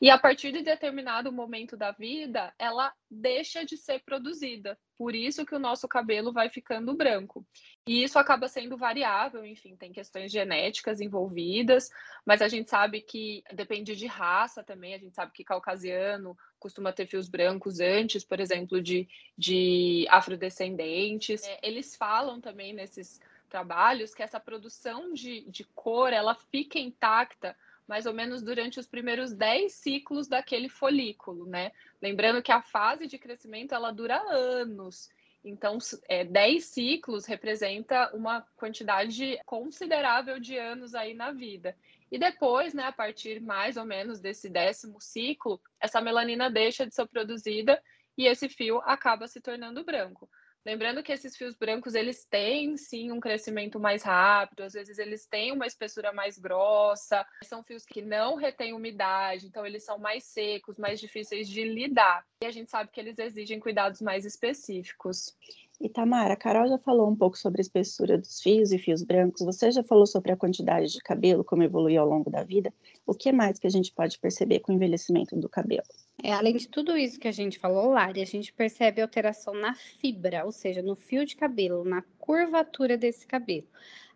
e 0.00 0.10
a 0.10 0.18
partir 0.18 0.52
de 0.52 0.62
determinado 0.62 1.32
momento 1.32 1.76
da 1.76 1.90
vida, 1.90 2.52
ela 2.58 2.92
deixa 3.10 3.64
de 3.64 3.76
ser 3.76 4.00
produzida. 4.00 4.78
Por 4.98 5.14
isso 5.14 5.46
que 5.46 5.54
o 5.54 5.58
nosso 5.58 5.88
cabelo 5.88 6.32
vai 6.32 6.48
ficando 6.50 6.94
branco. 6.94 7.46
E 7.86 8.02
isso 8.04 8.18
acaba 8.18 8.48
sendo 8.48 8.76
variável, 8.76 9.44
enfim, 9.44 9.76
tem 9.76 9.92
questões 9.92 10.30
genéticas 10.30 11.00
envolvidas, 11.00 11.88
mas 12.24 12.42
a 12.42 12.48
gente 12.48 12.70
sabe 12.70 13.00
que 13.00 13.42
depende 13.52 13.96
de 13.96 14.06
raça 14.06 14.62
também, 14.62 14.94
a 14.94 14.98
gente 14.98 15.14
sabe 15.14 15.32
que 15.32 15.44
caucasiano 15.44 16.36
costuma 16.64 16.94
ter 16.94 17.06
fios 17.06 17.28
brancos 17.28 17.78
antes, 17.78 18.24
por 18.24 18.40
exemplo, 18.40 18.80
de, 18.80 19.06
de 19.36 20.06
afrodescendentes. 20.08 21.46
É, 21.46 21.58
eles 21.62 21.94
falam 21.94 22.40
também 22.40 22.72
nesses 22.72 23.20
trabalhos 23.50 24.14
que 24.14 24.22
essa 24.22 24.40
produção 24.40 25.12
de, 25.12 25.42
de 25.42 25.62
cor, 25.74 26.10
ela 26.10 26.34
fica 26.34 26.78
intacta 26.78 27.54
mais 27.86 28.06
ou 28.06 28.14
menos 28.14 28.40
durante 28.40 28.80
os 28.80 28.86
primeiros 28.86 29.34
10 29.34 29.70
ciclos 29.74 30.26
daquele 30.26 30.70
folículo, 30.70 31.44
né? 31.44 31.70
Lembrando 32.00 32.42
que 32.42 32.50
a 32.50 32.62
fase 32.62 33.06
de 33.06 33.18
crescimento 33.18 33.74
ela 33.74 33.92
dura 33.92 34.18
anos. 34.30 35.10
Então, 35.44 35.76
é, 36.08 36.24
10 36.24 36.64
ciclos 36.64 37.26
representa 37.26 38.10
uma 38.14 38.40
quantidade 38.56 39.38
considerável 39.44 40.40
de 40.40 40.56
anos 40.56 40.94
aí 40.94 41.12
na 41.12 41.32
vida. 41.32 41.76
E 42.10 42.18
depois, 42.18 42.72
né, 42.72 42.84
a 42.84 42.92
partir 42.92 43.40
mais 43.40 43.76
ou 43.76 43.84
menos 43.84 44.20
desse 44.20 44.48
décimo 44.48 45.00
ciclo, 45.00 45.60
essa 45.78 46.00
melanina 46.00 46.50
deixa 46.50 46.86
de 46.86 46.94
ser 46.94 47.06
produzida 47.06 47.82
e 48.16 48.26
esse 48.26 48.48
fio 48.48 48.80
acaba 48.84 49.28
se 49.28 49.40
tornando 49.40 49.84
branco. 49.84 50.30
Lembrando 50.64 51.02
que 51.02 51.12
esses 51.12 51.36
fios 51.36 51.54
brancos, 51.54 51.94
eles 51.94 52.24
têm 52.24 52.76
sim 52.78 53.12
um 53.12 53.20
crescimento 53.20 53.78
mais 53.78 54.02
rápido, 54.02 54.62
às 54.62 54.72
vezes 54.72 54.98
eles 54.98 55.26
têm 55.26 55.52
uma 55.52 55.66
espessura 55.66 56.10
mais 56.10 56.38
grossa, 56.38 57.26
são 57.42 57.62
fios 57.62 57.84
que 57.84 58.00
não 58.00 58.34
retêm 58.36 58.72
umidade, 58.72 59.46
então 59.46 59.66
eles 59.66 59.84
são 59.84 59.98
mais 59.98 60.24
secos, 60.24 60.78
mais 60.78 60.98
difíceis 60.98 61.48
de 61.48 61.64
lidar. 61.64 62.24
E 62.42 62.46
a 62.46 62.50
gente 62.50 62.70
sabe 62.70 62.90
que 62.90 62.98
eles 62.98 63.18
exigem 63.18 63.60
cuidados 63.60 64.00
mais 64.00 64.24
específicos. 64.24 65.36
E 65.80 65.88
Tamara, 65.88 66.34
a 66.34 66.36
Carol 66.36 66.68
já 66.68 66.78
falou 66.78 67.10
um 67.10 67.16
pouco 67.16 67.36
sobre 67.36 67.60
a 67.60 67.62
espessura 67.62 68.16
dos 68.16 68.40
fios 68.40 68.72
e 68.72 68.78
fios 68.78 69.02
brancos. 69.02 69.44
Você 69.44 69.70
já 69.70 69.82
falou 69.82 70.06
sobre 70.06 70.32
a 70.32 70.36
quantidade 70.36 70.92
de 70.92 71.00
cabelo, 71.00 71.44
como 71.44 71.62
evolui 71.62 71.96
ao 71.96 72.08
longo 72.08 72.30
da 72.30 72.44
vida. 72.44 72.72
O 73.06 73.12
que 73.12 73.32
mais 73.32 73.58
que 73.58 73.66
a 73.66 73.70
gente 73.70 73.92
pode 73.92 74.18
perceber 74.18 74.60
com 74.60 74.72
o 74.72 74.74
envelhecimento 74.74 75.36
do 75.36 75.48
cabelo? 75.48 75.82
É, 76.22 76.32
além 76.32 76.56
de 76.56 76.68
tudo 76.68 76.96
isso 76.96 77.18
que 77.18 77.28
a 77.28 77.32
gente 77.32 77.58
falou, 77.58 77.90
Lari, 77.90 78.22
a 78.22 78.26
gente 78.26 78.52
percebe 78.52 79.02
alteração 79.02 79.52
na 79.52 79.74
fibra, 79.74 80.44
ou 80.44 80.52
seja, 80.52 80.80
no 80.80 80.94
fio 80.94 81.26
de 81.26 81.36
cabelo, 81.36 81.84
na 81.84 82.02
curvatura 82.18 82.96
desse 82.96 83.26
cabelo. 83.26 83.66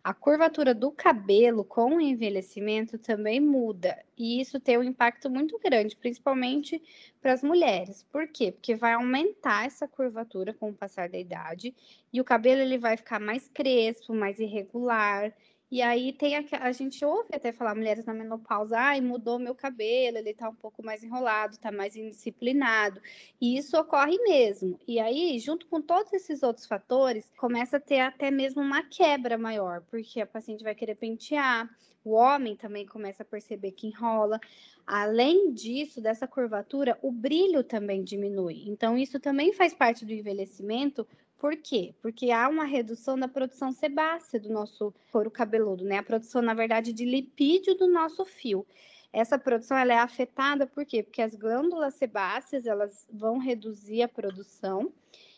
A 0.09 0.15
curvatura 0.15 0.75
do 0.75 0.91
cabelo 0.91 1.63
com 1.63 1.97
o 1.97 2.01
envelhecimento 2.01 2.97
também 2.97 3.39
muda. 3.41 4.03
E 4.17 4.41
isso 4.41 4.59
tem 4.59 4.79
um 4.79 4.83
impacto 4.83 5.29
muito 5.29 5.59
grande, 5.59 5.95
principalmente 5.95 6.83
para 7.21 7.35
as 7.35 7.43
mulheres. 7.43 8.05
Por 8.05 8.27
quê? 8.27 8.51
Porque 8.51 8.75
vai 8.75 8.95
aumentar 8.95 9.67
essa 9.67 9.87
curvatura 9.87 10.55
com 10.55 10.71
o 10.71 10.75
passar 10.75 11.11
da 11.11 11.19
idade 11.19 11.75
e 12.11 12.23
o 12.23 12.25
cabelo 12.25 12.63
ele 12.63 12.79
vai 12.79 12.97
ficar 12.97 13.21
mais 13.21 13.49
crespo, 13.49 14.15
mais 14.15 14.41
irregular. 14.41 15.31
E 15.71 15.83
aí 15.83 16.15
tem 16.15 16.37
a, 16.37 16.45
a 16.61 16.73
gente 16.73 17.05
ouve 17.05 17.29
até 17.35 17.53
falar 17.53 17.75
mulheres 17.75 18.07
na 18.07 18.15
menopausa, 18.15 18.79
ai, 18.79 19.01
mudou 19.03 19.39
meu 19.39 19.55
cabelo, 19.55 20.17
ele 20.17 20.33
tá 20.33 20.49
um 20.49 20.55
pouco 20.55 20.83
mais 20.83 21.05
enrolado, 21.05 21.59
tá 21.59 21.71
mais 21.71 21.95
indisciplinado. 21.95 23.01
E 23.41 23.59
isso 23.59 23.79
ocorre 23.79 24.17
mesmo. 24.23 24.79
E 24.89 24.99
aí, 24.99 25.39
junto 25.39 25.67
com 25.67 25.83
todos 25.83 26.13
esses 26.15 26.43
outros 26.43 26.67
fatores, 26.67 27.31
começa 27.37 27.77
a 27.77 27.81
ter 27.81 28.01
até 28.01 28.31
mesmo 28.31 28.63
uma 28.63 28.83
quebra 28.83 29.37
maior, 29.37 29.83
porque 29.91 30.23
a 30.23 30.27
paciente 30.27 30.65
vai 30.65 30.75
querer 30.75 30.95
pentear, 30.95 31.69
o 32.03 32.13
homem 32.13 32.57
também 32.57 32.87
começa 32.87 33.23
a 33.23 33.27
perceber 33.27 33.73
que 33.73 33.87
enrola. 33.87 34.41
Além 34.87 35.53
disso, 35.53 36.01
dessa 36.01 36.27
curvatura, 36.27 36.99
o 37.03 37.13
brilho 37.13 37.63
também 37.63 38.03
diminui. 38.03 38.65
Então, 38.67 38.97
isso 38.97 39.21
também 39.21 39.53
faz 39.53 39.75
parte 39.75 40.07
do 40.07 40.13
envelhecimento, 40.15 41.07
por 41.39 41.57
quê? 41.57 41.95
Porque 42.03 42.31
há 42.31 42.49
uma 42.49 42.65
redução 42.65 43.19
da 43.19 43.29
produção 43.29 43.71
sebácea 43.71 44.41
do 44.41 44.49
nosso 44.49 44.93
couro 45.13 45.31
cabeludo, 45.31 45.85
né? 45.85 45.99
A 45.99 46.03
produção, 46.03 46.43
na 46.43 46.53
verdade, 46.53 46.93
de 46.93 47.05
lipídio 47.05 47.77
do 47.77 47.87
nosso 47.87 48.25
fio. 48.25 48.67
Essa 49.13 49.39
produção 49.39 49.77
ela 49.77 49.95
é 49.95 49.99
afetada 49.99 50.67
por 50.67 50.85
quê? 50.85 51.03
Porque 51.03 51.23
as 51.23 51.35
glândulas 51.35 51.95
sebáceas 51.95 52.67
elas 52.67 53.07
vão 53.11 53.39
reduzir 53.39 54.03
a 54.03 54.09
produção 54.09 54.93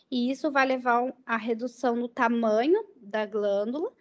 e 0.09 0.29
isso 0.29 0.51
vai 0.51 0.65
levar 0.65 1.13
à 1.25 1.37
redução 1.37 1.95
no 1.95 2.09
tamanho 2.09 2.83
da 2.97 3.25
glândula 3.25 3.93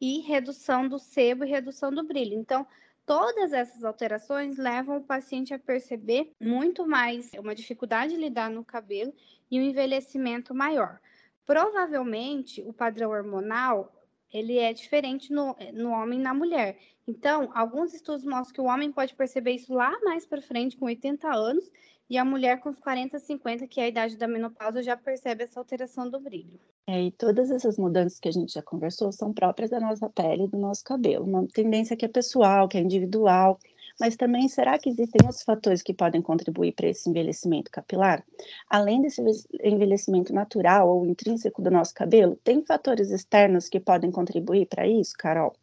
e 0.00 0.20
redução 0.20 0.88
do 0.88 0.98
sebo 0.98 1.44
e 1.44 1.50
redução 1.50 1.90
do 1.90 2.04
brilho. 2.04 2.38
Então, 2.38 2.66
todas 3.04 3.52
essas 3.52 3.84
alterações 3.84 4.56
levam 4.56 4.98
o 4.98 5.04
paciente 5.04 5.52
a 5.52 5.58
perceber 5.58 6.32
muito 6.40 6.86
mais 6.86 7.32
uma 7.34 7.54
dificuldade 7.54 8.14
de 8.14 8.20
lidar 8.20 8.48
no 8.48 8.64
cabelo 8.64 9.12
e 9.50 9.60
um 9.60 9.62
envelhecimento 9.62 10.54
maior. 10.54 11.00
Provavelmente, 11.48 12.60
o 12.60 12.74
padrão 12.74 13.10
hormonal 13.10 13.90
ele 14.30 14.58
é 14.58 14.70
diferente 14.74 15.32
no, 15.32 15.56
no 15.72 15.92
homem 15.92 16.18
e 16.18 16.22
na 16.22 16.34
mulher. 16.34 16.76
Então, 17.06 17.50
alguns 17.54 17.94
estudos 17.94 18.22
mostram 18.22 18.52
que 18.52 18.60
o 18.60 18.66
homem 18.66 18.92
pode 18.92 19.14
perceber 19.14 19.52
isso 19.52 19.72
lá 19.72 19.98
mais 20.02 20.26
para 20.26 20.42
frente, 20.42 20.76
com 20.76 20.84
80 20.84 21.26
anos, 21.26 21.64
e 22.10 22.18
a 22.18 22.24
mulher 22.24 22.60
com 22.60 22.74
40, 22.74 23.18
50, 23.18 23.66
que 23.66 23.80
é 23.80 23.84
a 23.84 23.88
idade 23.88 24.18
da 24.18 24.28
menopausa, 24.28 24.82
já 24.82 24.94
percebe 24.94 25.44
essa 25.44 25.58
alteração 25.58 26.10
do 26.10 26.20
brilho. 26.20 26.60
É, 26.86 27.04
e 27.04 27.10
todas 27.12 27.50
essas 27.50 27.78
mudanças 27.78 28.20
que 28.20 28.28
a 28.28 28.32
gente 28.32 28.52
já 28.52 28.62
conversou 28.62 29.10
são 29.10 29.32
próprias 29.32 29.70
da 29.70 29.80
nossa 29.80 30.06
pele 30.10 30.48
do 30.48 30.58
nosso 30.58 30.84
cabelo. 30.84 31.24
Uma 31.24 31.48
tendência 31.48 31.96
que 31.96 32.04
é 32.04 32.08
pessoal, 32.08 32.68
que 32.68 32.76
é 32.76 32.80
individual, 32.82 33.58
mas 34.00 34.16
também 34.16 34.48
será 34.48 34.78
que 34.78 34.88
existem 34.88 35.20
outros 35.24 35.42
fatores 35.42 35.82
que 35.82 35.92
podem 35.92 36.22
contribuir 36.22 36.72
para 36.72 36.88
esse 36.88 37.08
envelhecimento 37.08 37.70
capilar? 37.70 38.24
Além 38.68 39.02
desse 39.02 39.22
envelhecimento 39.62 40.32
natural 40.32 40.88
ou 40.88 41.06
intrínseco 41.06 41.62
do 41.62 41.70
nosso 41.70 41.94
cabelo, 41.94 42.36
tem 42.44 42.64
fatores 42.64 43.10
externos 43.10 43.68
que 43.68 43.80
podem 43.80 44.10
contribuir 44.10 44.66
para 44.66 44.86
isso, 44.86 45.14
Carol? 45.18 45.56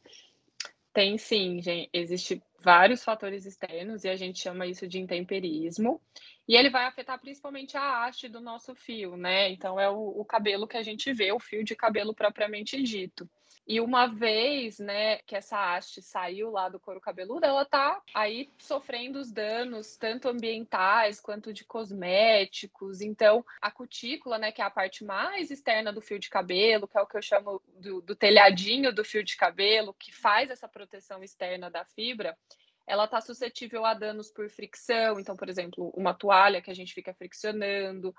Tem 0.94 1.18
sim, 1.18 1.62
gente. 1.62 1.90
Existem 1.94 2.42
vários 2.66 3.04
fatores 3.04 3.46
externos 3.46 4.04
e 4.04 4.10
a 4.10 4.16
gente 4.16 4.40
chama 4.40 4.66
isso 4.66 4.88
de 4.88 5.00
intemperismo. 5.00 6.02
E 6.48 6.56
ele 6.56 6.70
vai 6.70 6.86
afetar 6.86 7.20
principalmente 7.20 7.78
a 7.78 8.06
haste 8.06 8.28
do 8.28 8.42
nosso 8.42 8.74
fio, 8.74 9.16
né? 9.16 9.50
Então 9.52 9.80
é 9.80 9.90
o, 9.90 10.20
o 10.20 10.26
cabelo 10.26 10.68
que 10.68 10.78
a 10.78 10.82
gente 10.82 11.14
vê, 11.14 11.32
o 11.32 11.40
fio 11.40 11.64
de 11.64 11.76
cabelo 11.76 12.14
propriamente 12.14 12.82
dito. 12.82 13.30
E 13.68 13.82
uma 13.82 14.06
vez, 14.06 14.78
né, 14.78 15.18
que 15.20 15.36
essa 15.36 15.76
haste 15.76 16.00
saiu 16.00 16.52
lá 16.52 16.70
do 16.70 16.80
couro 16.80 17.02
cabeludo, 17.02 17.46
ela 17.46 17.66
tá 17.66 18.00
aí 18.14 18.52
sofrendo 18.60 19.18
os 19.18 19.32
danos, 19.32 19.98
tanto 19.98 20.30
ambientais 20.30 21.20
quanto 21.20 21.52
de 21.52 21.66
cosméticos. 21.66 23.02
Então, 23.02 23.44
a 23.60 23.72
cutícula, 23.72 24.38
né, 24.38 24.52
que 24.52 24.62
é 24.62 24.66
a 24.66 24.70
parte 24.70 25.04
mais 25.04 25.50
externa 25.50 25.92
do 25.92 26.00
fio 26.00 26.20
de 26.20 26.30
cabelo, 26.30 26.88
que 26.88 26.96
é 26.96 27.02
o 27.02 27.08
que 27.08 27.18
eu 27.18 27.22
chamo 27.24 27.60
do, 27.80 28.02
do 28.02 28.16
telhadinho 28.16 28.94
do 28.94 29.04
fio 29.04 29.24
de 29.24 29.36
cabelo, 29.36 29.96
que 29.96 30.12
faz 30.12 30.52
essa 30.52 30.68
proteção 30.68 31.24
externa 31.24 31.68
da 31.70 31.84
fibra, 31.84 32.38
ela 32.86 33.06
está 33.06 33.20
suscetível 33.20 33.84
a 33.84 33.96
danos 33.96 34.30
por 34.30 34.48
fricção. 34.48 35.20
Então, 35.20 35.36
por 35.36 35.50
exemplo, 35.50 35.92
uma 35.96 36.14
toalha 36.14 36.62
que 36.62 36.70
a 36.70 36.76
gente 36.76 36.94
fica 36.94 37.16
friccionando, 37.16 38.16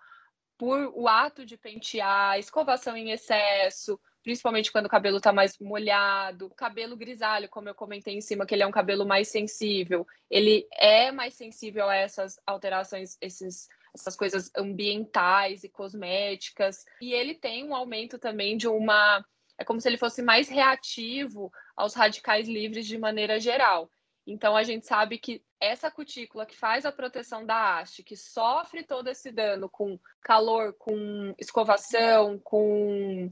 por 0.58 0.92
o 0.94 1.06
ato 1.06 1.44
de 1.44 1.56
pentear, 1.56 2.38
escovação 2.38 2.96
em 2.96 3.10
excesso, 3.10 4.00
principalmente 4.26 4.72
quando 4.72 4.86
o 4.86 4.88
cabelo 4.88 5.18
está 5.18 5.32
mais 5.32 5.56
molhado. 5.60 6.46
O 6.46 6.54
cabelo 6.54 6.96
grisalho, 6.96 7.48
como 7.48 7.68
eu 7.68 7.74
comentei 7.76 8.12
em 8.12 8.20
cima, 8.20 8.44
que 8.44 8.56
ele 8.56 8.64
é 8.64 8.66
um 8.66 8.72
cabelo 8.72 9.06
mais 9.06 9.28
sensível, 9.28 10.04
ele 10.28 10.66
é 10.72 11.12
mais 11.12 11.34
sensível 11.34 11.88
a 11.88 11.94
essas 11.94 12.36
alterações, 12.44 13.16
esses, 13.20 13.68
essas 13.94 14.16
coisas 14.16 14.50
ambientais 14.56 15.62
e 15.62 15.68
cosméticas. 15.68 16.84
E 17.00 17.12
ele 17.12 17.36
tem 17.36 17.62
um 17.62 17.72
aumento 17.72 18.18
também 18.18 18.56
de 18.56 18.66
uma. 18.66 19.24
É 19.56 19.64
como 19.64 19.80
se 19.80 19.88
ele 19.88 19.96
fosse 19.96 20.20
mais 20.22 20.48
reativo 20.48 21.52
aos 21.76 21.94
radicais 21.94 22.48
livres 22.48 22.84
de 22.84 22.98
maneira 22.98 23.38
geral. 23.38 23.88
Então 24.26 24.56
a 24.56 24.64
gente 24.64 24.86
sabe 24.86 25.18
que 25.18 25.40
essa 25.60 25.88
cutícula 25.88 26.44
que 26.44 26.56
faz 26.56 26.84
a 26.84 26.90
proteção 26.90 27.46
da 27.46 27.78
haste, 27.78 28.02
que 28.02 28.16
sofre 28.16 28.82
todo 28.82 29.06
esse 29.06 29.30
dano 29.30 29.70
com 29.70 29.96
calor, 30.20 30.74
com 30.76 31.32
escovação, 31.38 32.40
com 32.40 33.28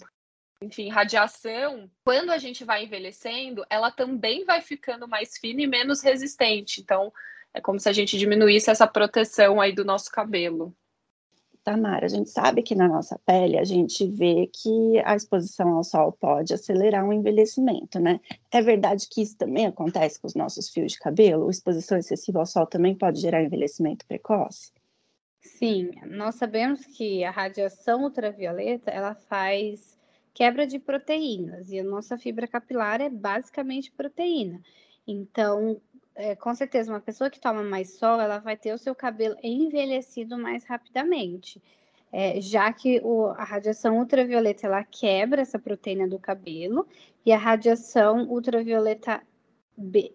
enfim, 0.64 0.88
radiação, 0.88 1.90
quando 2.04 2.30
a 2.30 2.38
gente 2.38 2.64
vai 2.64 2.84
envelhecendo, 2.84 3.64
ela 3.70 3.90
também 3.90 4.44
vai 4.44 4.60
ficando 4.60 5.06
mais 5.06 5.36
fina 5.38 5.62
e 5.62 5.66
menos 5.66 6.02
resistente. 6.02 6.80
Então, 6.80 7.12
é 7.52 7.60
como 7.60 7.78
se 7.78 7.88
a 7.88 7.92
gente 7.92 8.18
diminuísse 8.18 8.70
essa 8.70 8.86
proteção 8.86 9.60
aí 9.60 9.72
do 9.72 9.84
nosso 9.84 10.10
cabelo. 10.10 10.74
Tamara, 11.62 12.04
a 12.04 12.08
gente 12.08 12.28
sabe 12.28 12.62
que 12.62 12.74
na 12.74 12.86
nossa 12.86 13.18
pele 13.24 13.58
a 13.58 13.64
gente 13.64 14.06
vê 14.06 14.50
que 14.52 15.00
a 15.02 15.16
exposição 15.16 15.76
ao 15.76 15.82
sol 15.82 16.12
pode 16.12 16.52
acelerar 16.52 17.08
o 17.08 17.12
envelhecimento, 17.12 17.98
né? 17.98 18.20
É 18.52 18.60
verdade 18.60 19.08
que 19.08 19.22
isso 19.22 19.36
também 19.38 19.66
acontece 19.66 20.20
com 20.20 20.26
os 20.26 20.34
nossos 20.34 20.68
fios 20.68 20.92
de 20.92 20.98
cabelo? 20.98 21.48
A 21.48 21.50
exposição 21.50 21.96
excessiva 21.96 22.40
ao 22.40 22.46
sol 22.46 22.66
também 22.66 22.94
pode 22.94 23.18
gerar 23.18 23.42
envelhecimento 23.42 24.04
precoce? 24.06 24.72
Sim, 25.40 25.90
nós 26.06 26.34
sabemos 26.34 26.84
que 26.84 27.24
a 27.24 27.30
radiação 27.30 28.02
ultravioleta 28.02 28.90
ela 28.90 29.14
faz 29.14 29.93
quebra 30.34 30.66
de 30.66 30.78
proteínas, 30.78 31.70
e 31.70 31.78
a 31.78 31.84
nossa 31.84 32.18
fibra 32.18 32.48
capilar 32.48 33.00
é 33.00 33.08
basicamente 33.08 33.92
proteína. 33.92 34.60
Então, 35.06 35.80
é, 36.14 36.34
com 36.34 36.54
certeza, 36.54 36.92
uma 36.92 37.00
pessoa 37.00 37.30
que 37.30 37.40
toma 37.40 37.62
mais 37.62 37.96
sol, 37.98 38.20
ela 38.20 38.38
vai 38.38 38.56
ter 38.56 38.72
o 38.72 38.78
seu 38.78 38.94
cabelo 38.94 39.36
envelhecido 39.42 40.36
mais 40.36 40.64
rapidamente. 40.64 41.62
É, 42.12 42.40
já 42.40 42.72
que 42.72 43.00
o, 43.02 43.26
a 43.26 43.42
radiação 43.42 43.98
ultravioleta 43.98 44.66
ela 44.66 44.84
quebra 44.84 45.42
essa 45.42 45.58
proteína 45.58 46.06
do 46.06 46.18
cabelo 46.18 46.86
e 47.26 47.32
a 47.32 47.38
radiação 47.38 48.28
ultravioleta 48.28 49.20
B 49.76 50.12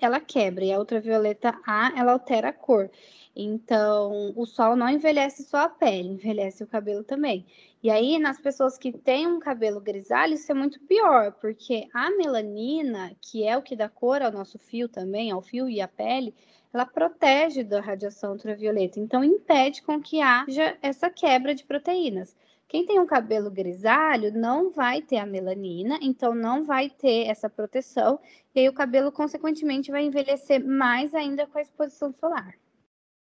ela 0.00 0.20
quebra 0.20 0.64
e 0.64 0.72
a 0.72 0.78
ultravioleta 0.78 1.58
A 1.66 1.92
ela 1.96 2.12
altera 2.12 2.48
a 2.48 2.52
cor. 2.52 2.90
Então, 3.34 4.34
o 4.36 4.44
sol 4.44 4.76
não 4.76 4.88
envelhece 4.90 5.42
só 5.44 5.60
a 5.60 5.68
pele, 5.68 6.10
envelhece 6.10 6.62
o 6.62 6.66
cabelo 6.66 7.02
também. 7.02 7.46
E 7.82 7.90
aí, 7.90 8.18
nas 8.18 8.38
pessoas 8.38 8.76
que 8.76 8.92
têm 8.92 9.26
um 9.26 9.40
cabelo 9.40 9.80
grisalho, 9.80 10.34
isso 10.34 10.52
é 10.52 10.54
muito 10.54 10.78
pior, 10.80 11.32
porque 11.40 11.88
a 11.94 12.10
melanina, 12.10 13.16
que 13.20 13.44
é 13.44 13.56
o 13.56 13.62
que 13.62 13.74
dá 13.74 13.88
cor 13.88 14.20
ao 14.20 14.30
nosso 14.30 14.58
fio 14.58 14.88
também, 14.88 15.30
ao 15.30 15.40
fio 15.40 15.68
e 15.68 15.80
à 15.80 15.88
pele, 15.88 16.34
ela 16.72 16.84
protege 16.86 17.64
da 17.64 17.80
radiação 17.80 18.32
ultravioleta, 18.32 19.00
então 19.00 19.24
impede 19.24 19.82
com 19.82 20.00
que 20.00 20.20
haja 20.20 20.76
essa 20.82 21.10
quebra 21.10 21.54
de 21.54 21.64
proteínas. 21.64 22.36
Quem 22.72 22.86
tem 22.86 22.98
um 22.98 23.04
cabelo 23.04 23.50
grisalho 23.50 24.32
não 24.32 24.70
vai 24.70 25.02
ter 25.02 25.18
a 25.18 25.26
melanina, 25.26 25.98
então 26.00 26.34
não 26.34 26.64
vai 26.64 26.88
ter 26.88 27.26
essa 27.26 27.46
proteção, 27.46 28.18
e 28.54 28.60
aí 28.60 28.68
o 28.70 28.72
cabelo, 28.72 29.12
consequentemente, 29.12 29.90
vai 29.90 30.06
envelhecer 30.06 30.64
mais 30.64 31.12
ainda 31.12 31.46
com 31.46 31.58
a 31.58 31.60
exposição 31.60 32.14
solar. 32.14 32.54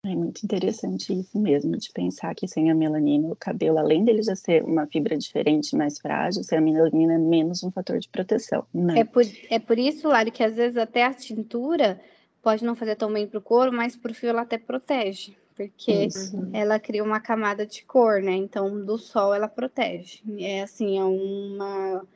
É 0.05 0.15
muito 0.15 0.45
interessante 0.45 1.11
isso 1.11 1.37
mesmo, 1.37 1.75
de 1.75 1.91
pensar 1.91 2.33
que 2.35 2.47
sem 2.47 2.71
a 2.71 2.75
melanina, 2.75 3.27
o 3.27 3.35
cabelo, 3.35 3.79
além 3.79 4.05
dele 4.05 4.23
já 4.23 4.33
ser 4.33 4.63
uma 4.63 4.87
fibra 4.87 5.17
diferente, 5.17 5.75
mais 5.75 5.99
frágil, 5.99 6.41
sem 6.41 6.57
a 6.57 6.61
melanina 6.61 7.15
é 7.15 7.17
menos 7.17 7.63
um 7.63 7.71
fator 7.71 7.99
de 7.99 8.07
proteção. 8.07 8.65
Né? 8.73 8.99
É, 8.99 9.03
por, 9.03 9.23
é 9.49 9.59
por 9.59 9.77
isso, 9.77 10.07
Lari, 10.07 10.31
que 10.31 10.41
às 10.41 10.55
vezes 10.55 10.77
até 10.77 11.03
a 11.03 11.13
tintura 11.13 11.99
pode 12.41 12.63
não 12.63 12.77
fazer 12.77 12.95
tão 12.95 13.11
bem 13.11 13.27
para 13.27 13.39
o 13.39 13.41
couro, 13.41 13.73
mas 13.73 13.97
para 13.97 14.11
o 14.11 14.15
fio 14.15 14.29
ela 14.29 14.43
até 14.43 14.57
protege, 14.57 15.35
porque 15.55 16.05
isso. 16.05 16.49
ela 16.53 16.79
cria 16.79 17.03
uma 17.03 17.19
camada 17.19 17.65
de 17.65 17.83
cor, 17.85 18.21
né? 18.21 18.33
Então, 18.33 18.83
do 18.83 18.97
sol 18.97 19.33
ela 19.33 19.47
protege. 19.47 20.21
É 20.39 20.61
assim, 20.61 20.97
é 20.97 21.03
uma, 21.03 22.07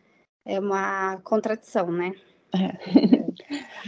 é 0.45 0.59
uma 0.59 1.17
contradição, 1.23 1.91
né? 1.91 2.13
É. 2.53 3.27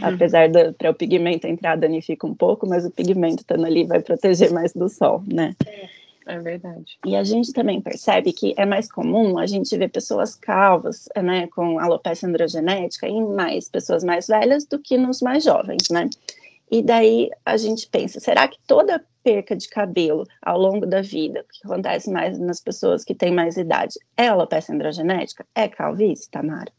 Apesar 0.02 0.48
do 0.48 0.72
para 0.74 0.90
o 0.90 0.94
pigmento 0.94 1.46
entrar 1.46 1.76
danifica 1.76 2.26
um 2.26 2.34
pouco, 2.34 2.66
mas 2.66 2.84
o 2.84 2.90
pigmento 2.90 3.42
estando 3.42 3.66
ali 3.66 3.84
vai 3.84 4.00
proteger 4.00 4.52
mais 4.52 4.72
do 4.72 4.88
sol, 4.88 5.22
né? 5.26 5.54
É. 5.66 6.00
É 6.26 6.38
verdade. 6.38 6.98
E 7.04 7.16
a 7.16 7.24
gente 7.24 7.52
também 7.52 7.80
percebe 7.80 8.32
que 8.32 8.54
é 8.56 8.64
mais 8.64 8.90
comum 8.90 9.36
a 9.36 9.46
gente 9.46 9.76
ver 9.76 9.88
pessoas 9.88 10.36
calvas, 10.36 11.08
né, 11.16 11.48
com 11.48 11.78
alopecia 11.78 12.28
androgenética 12.28 13.08
em 13.08 13.26
mais 13.34 13.68
pessoas 13.68 14.04
mais 14.04 14.28
velhas 14.28 14.64
do 14.64 14.78
que 14.78 14.96
nos 14.96 15.20
mais 15.20 15.42
jovens, 15.42 15.88
né? 15.90 16.08
E 16.70 16.82
daí 16.82 17.28
a 17.44 17.56
gente 17.56 17.88
pensa, 17.88 18.20
será 18.20 18.46
que 18.46 18.58
toda 18.66 19.04
perca 19.24 19.56
de 19.56 19.68
cabelo 19.68 20.24
ao 20.40 20.58
longo 20.58 20.86
da 20.86 21.02
vida, 21.02 21.44
que 21.50 21.66
acontece 21.66 22.10
mais 22.10 22.38
nas 22.38 22.60
pessoas 22.60 23.04
que 23.04 23.14
têm 23.14 23.32
mais 23.32 23.56
idade, 23.56 23.98
é 24.16 24.28
alopecia 24.28 24.74
androgenética? 24.74 25.44
É 25.54 25.68
calvície, 25.68 26.30
Tamara? 26.30 26.72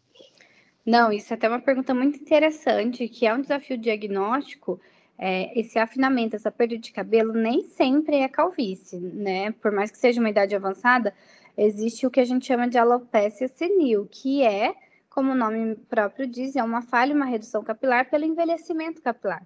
Não, 0.86 1.12
isso 1.12 1.34
é 1.34 1.36
até 1.36 1.48
uma 1.48 1.60
pergunta 1.60 1.94
muito 1.94 2.20
interessante, 2.20 3.08
que 3.08 3.28
é 3.28 3.34
um 3.34 3.42
desafio 3.42 3.78
diagnóstico. 3.78 4.80
É, 5.18 5.60
esse 5.60 5.78
afinamento, 5.78 6.36
essa 6.36 6.50
perda 6.50 6.78
de 6.78 6.92
cabelo, 6.92 7.34
nem 7.34 7.64
sempre 7.64 8.18
é 8.18 8.28
calvície, 8.28 8.98
né? 8.98 9.52
Por 9.52 9.72
mais 9.72 9.92
que 9.92 9.98
seja 9.98 10.20
uma 10.20 10.30
idade 10.30 10.56
avançada, 10.56 11.14
existe 11.56 12.08
o 12.08 12.10
que 12.10 12.20
a 12.20 12.26
gente 12.26 12.48
chama 12.48 12.68
de 12.68 12.78
alopecia 12.78 13.48
senil, 13.50 14.08
que 14.10 14.42
é, 14.42 14.74
como 15.10 15.34
o 15.34 15.36
nome 15.36 15.76
próprio 15.88 16.26
diz, 16.26 16.56
é 16.56 16.64
uma 16.64 16.82
falha, 16.82 17.14
uma 17.14 17.26
redução 17.26 17.62
capilar 17.62 18.10
pelo 18.10 18.26
envelhecimento 18.26 19.02
capilar. 19.02 19.46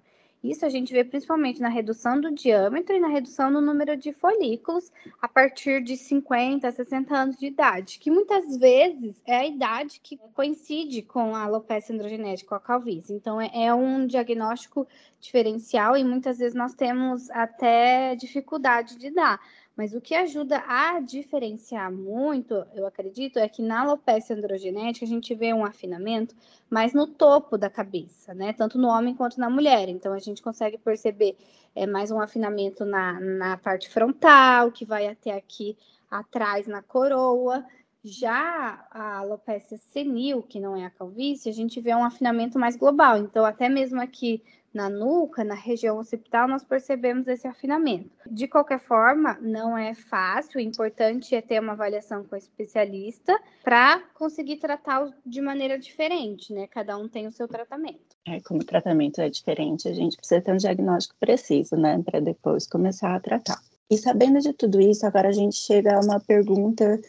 Isso 0.50 0.64
a 0.64 0.68
gente 0.68 0.92
vê 0.92 1.02
principalmente 1.02 1.60
na 1.60 1.68
redução 1.68 2.20
do 2.20 2.32
diâmetro 2.32 2.94
e 2.94 3.00
na 3.00 3.08
redução 3.08 3.50
no 3.50 3.60
número 3.60 3.96
de 3.96 4.12
folículos 4.12 4.92
a 5.20 5.26
partir 5.26 5.82
de 5.82 5.96
50, 5.96 6.70
60 6.70 7.16
anos 7.16 7.36
de 7.36 7.46
idade, 7.46 7.98
que 7.98 8.10
muitas 8.10 8.56
vezes 8.56 9.20
é 9.26 9.36
a 9.38 9.46
idade 9.46 10.00
que 10.02 10.16
coincide 10.34 11.02
com 11.02 11.34
a 11.34 11.42
alopecia 11.42 11.94
androgenética, 11.94 12.48
com 12.48 12.54
a 12.54 12.60
calvície. 12.60 13.12
Então, 13.12 13.40
é, 13.40 13.50
é 13.52 13.74
um 13.74 14.06
diagnóstico 14.06 14.86
diferencial 15.20 15.96
e 15.96 16.04
muitas 16.04 16.38
vezes 16.38 16.54
nós 16.54 16.74
temos 16.74 17.28
até 17.30 18.14
dificuldade 18.14 18.96
de 18.96 19.10
dar. 19.10 19.40
Mas 19.76 19.94
o 19.94 20.00
que 20.00 20.14
ajuda 20.14 20.64
a 20.66 21.00
diferenciar 21.00 21.92
muito, 21.92 22.54
eu 22.74 22.86
acredito, 22.86 23.38
é 23.38 23.46
que 23.46 23.60
na 23.60 23.82
alopecia 23.82 24.34
androgenética 24.34 25.04
a 25.04 25.08
gente 25.08 25.34
vê 25.34 25.52
um 25.52 25.66
afinamento 25.66 26.34
mais 26.70 26.94
no 26.94 27.06
topo 27.06 27.58
da 27.58 27.68
cabeça, 27.68 28.32
né? 28.32 28.54
Tanto 28.54 28.78
no 28.78 28.88
homem 28.88 29.14
quanto 29.14 29.38
na 29.38 29.50
mulher. 29.50 29.88
Então 29.90 30.14
a 30.14 30.18
gente 30.18 30.40
consegue 30.40 30.78
perceber 30.78 31.36
é, 31.74 31.86
mais 31.86 32.10
um 32.10 32.18
afinamento 32.18 32.86
na, 32.86 33.20
na 33.20 33.56
parte 33.58 33.90
frontal, 33.90 34.72
que 34.72 34.86
vai 34.86 35.08
até 35.08 35.32
aqui 35.32 35.76
atrás 36.10 36.66
na 36.66 36.80
coroa. 36.82 37.62
Já 38.02 38.86
a 38.90 39.18
alopecia 39.18 39.76
senil, 39.76 40.42
que 40.42 40.58
não 40.58 40.74
é 40.74 40.86
a 40.86 40.90
calvície, 40.90 41.50
a 41.50 41.52
gente 41.52 41.80
vê 41.80 41.94
um 41.94 42.04
afinamento 42.04 42.58
mais 42.58 42.76
global. 42.76 43.18
Então, 43.18 43.44
até 43.44 43.68
mesmo 43.68 44.00
aqui 44.00 44.42
na 44.76 44.90
nuca, 44.90 45.42
na 45.42 45.54
região 45.54 45.98
occipital, 45.98 46.46
nós 46.46 46.62
percebemos 46.62 47.26
esse 47.26 47.48
afinamento. 47.48 48.10
De 48.30 48.46
qualquer 48.46 48.78
forma, 48.78 49.38
não 49.40 49.76
é 49.76 49.94
fácil, 49.94 50.58
o 50.58 50.62
importante 50.62 51.34
é 51.34 51.40
ter 51.40 51.58
uma 51.58 51.72
avaliação 51.72 52.22
com 52.24 52.34
o 52.34 52.38
especialista 52.38 53.40
para 53.64 54.00
conseguir 54.12 54.58
tratar 54.58 55.10
de 55.24 55.40
maneira 55.40 55.78
diferente, 55.78 56.52
né? 56.52 56.66
Cada 56.66 56.96
um 56.98 57.08
tem 57.08 57.26
o 57.26 57.32
seu 57.32 57.48
tratamento. 57.48 58.14
É, 58.28 58.38
como 58.40 58.60
o 58.60 58.64
tratamento 58.64 59.20
é 59.20 59.30
diferente, 59.30 59.88
a 59.88 59.94
gente 59.94 60.16
precisa 60.16 60.42
ter 60.42 60.52
um 60.52 60.56
diagnóstico 60.56 61.16
preciso, 61.18 61.76
né, 61.76 62.02
para 62.04 62.20
depois 62.20 62.66
começar 62.66 63.14
a 63.14 63.20
tratar. 63.20 63.58
E 63.88 63.96
sabendo 63.96 64.40
de 64.40 64.52
tudo 64.52 64.80
isso, 64.80 65.06
agora 65.06 65.28
a 65.28 65.32
gente 65.32 65.56
chega 65.56 65.96
a 65.96 66.00
uma 66.00 66.18
pergunta 66.18 67.00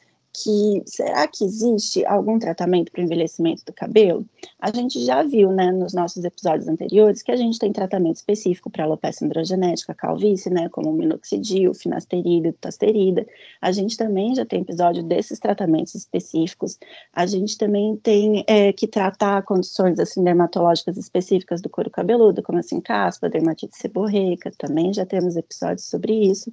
que 0.43 0.83
será 0.85 1.27
que 1.27 1.43
existe 1.43 2.05
algum 2.05 2.37
tratamento 2.37 2.91
para 2.91 3.01
o 3.01 3.03
envelhecimento 3.03 3.65
do 3.65 3.73
cabelo? 3.73 4.23
A 4.59 4.71
gente 4.71 5.03
já 5.03 5.23
viu, 5.23 5.51
né, 5.51 5.71
nos 5.71 5.93
nossos 5.93 6.23
episódios 6.23 6.67
anteriores, 6.67 7.23
que 7.23 7.31
a 7.31 7.35
gente 7.35 7.57
tem 7.57 7.73
tratamento 7.73 8.17
específico 8.17 8.69
para 8.69 8.83
alopecia 8.83 9.25
androgenética, 9.25 9.95
calvície, 9.95 10.51
né, 10.51 10.69
como 10.69 10.93
minoxidil, 10.93 11.73
finasterida 11.73 12.51
dutasterida. 12.51 13.25
A 13.59 13.71
gente 13.71 13.97
também 13.97 14.35
já 14.35 14.45
tem 14.45 14.61
episódio 14.61 15.01
desses 15.01 15.39
tratamentos 15.39 15.95
específicos. 15.95 16.77
A 17.11 17.25
gente 17.25 17.57
também 17.57 17.95
tem 17.97 18.43
é, 18.45 18.71
que 18.71 18.85
tratar 18.85 19.41
condições 19.41 19.99
assim 19.99 20.23
dermatológicas 20.23 20.97
específicas 20.97 21.61
do 21.61 21.69
couro 21.69 21.89
cabeludo, 21.89 22.43
como 22.43 22.59
assim 22.59 22.79
caspa, 22.79 23.27
dermatite 23.27 23.75
seborreica. 23.75 24.51
Também 24.55 24.93
já 24.93 25.05
temos 25.05 25.35
episódios 25.35 25.87
sobre 25.89 26.13
isso. 26.13 26.51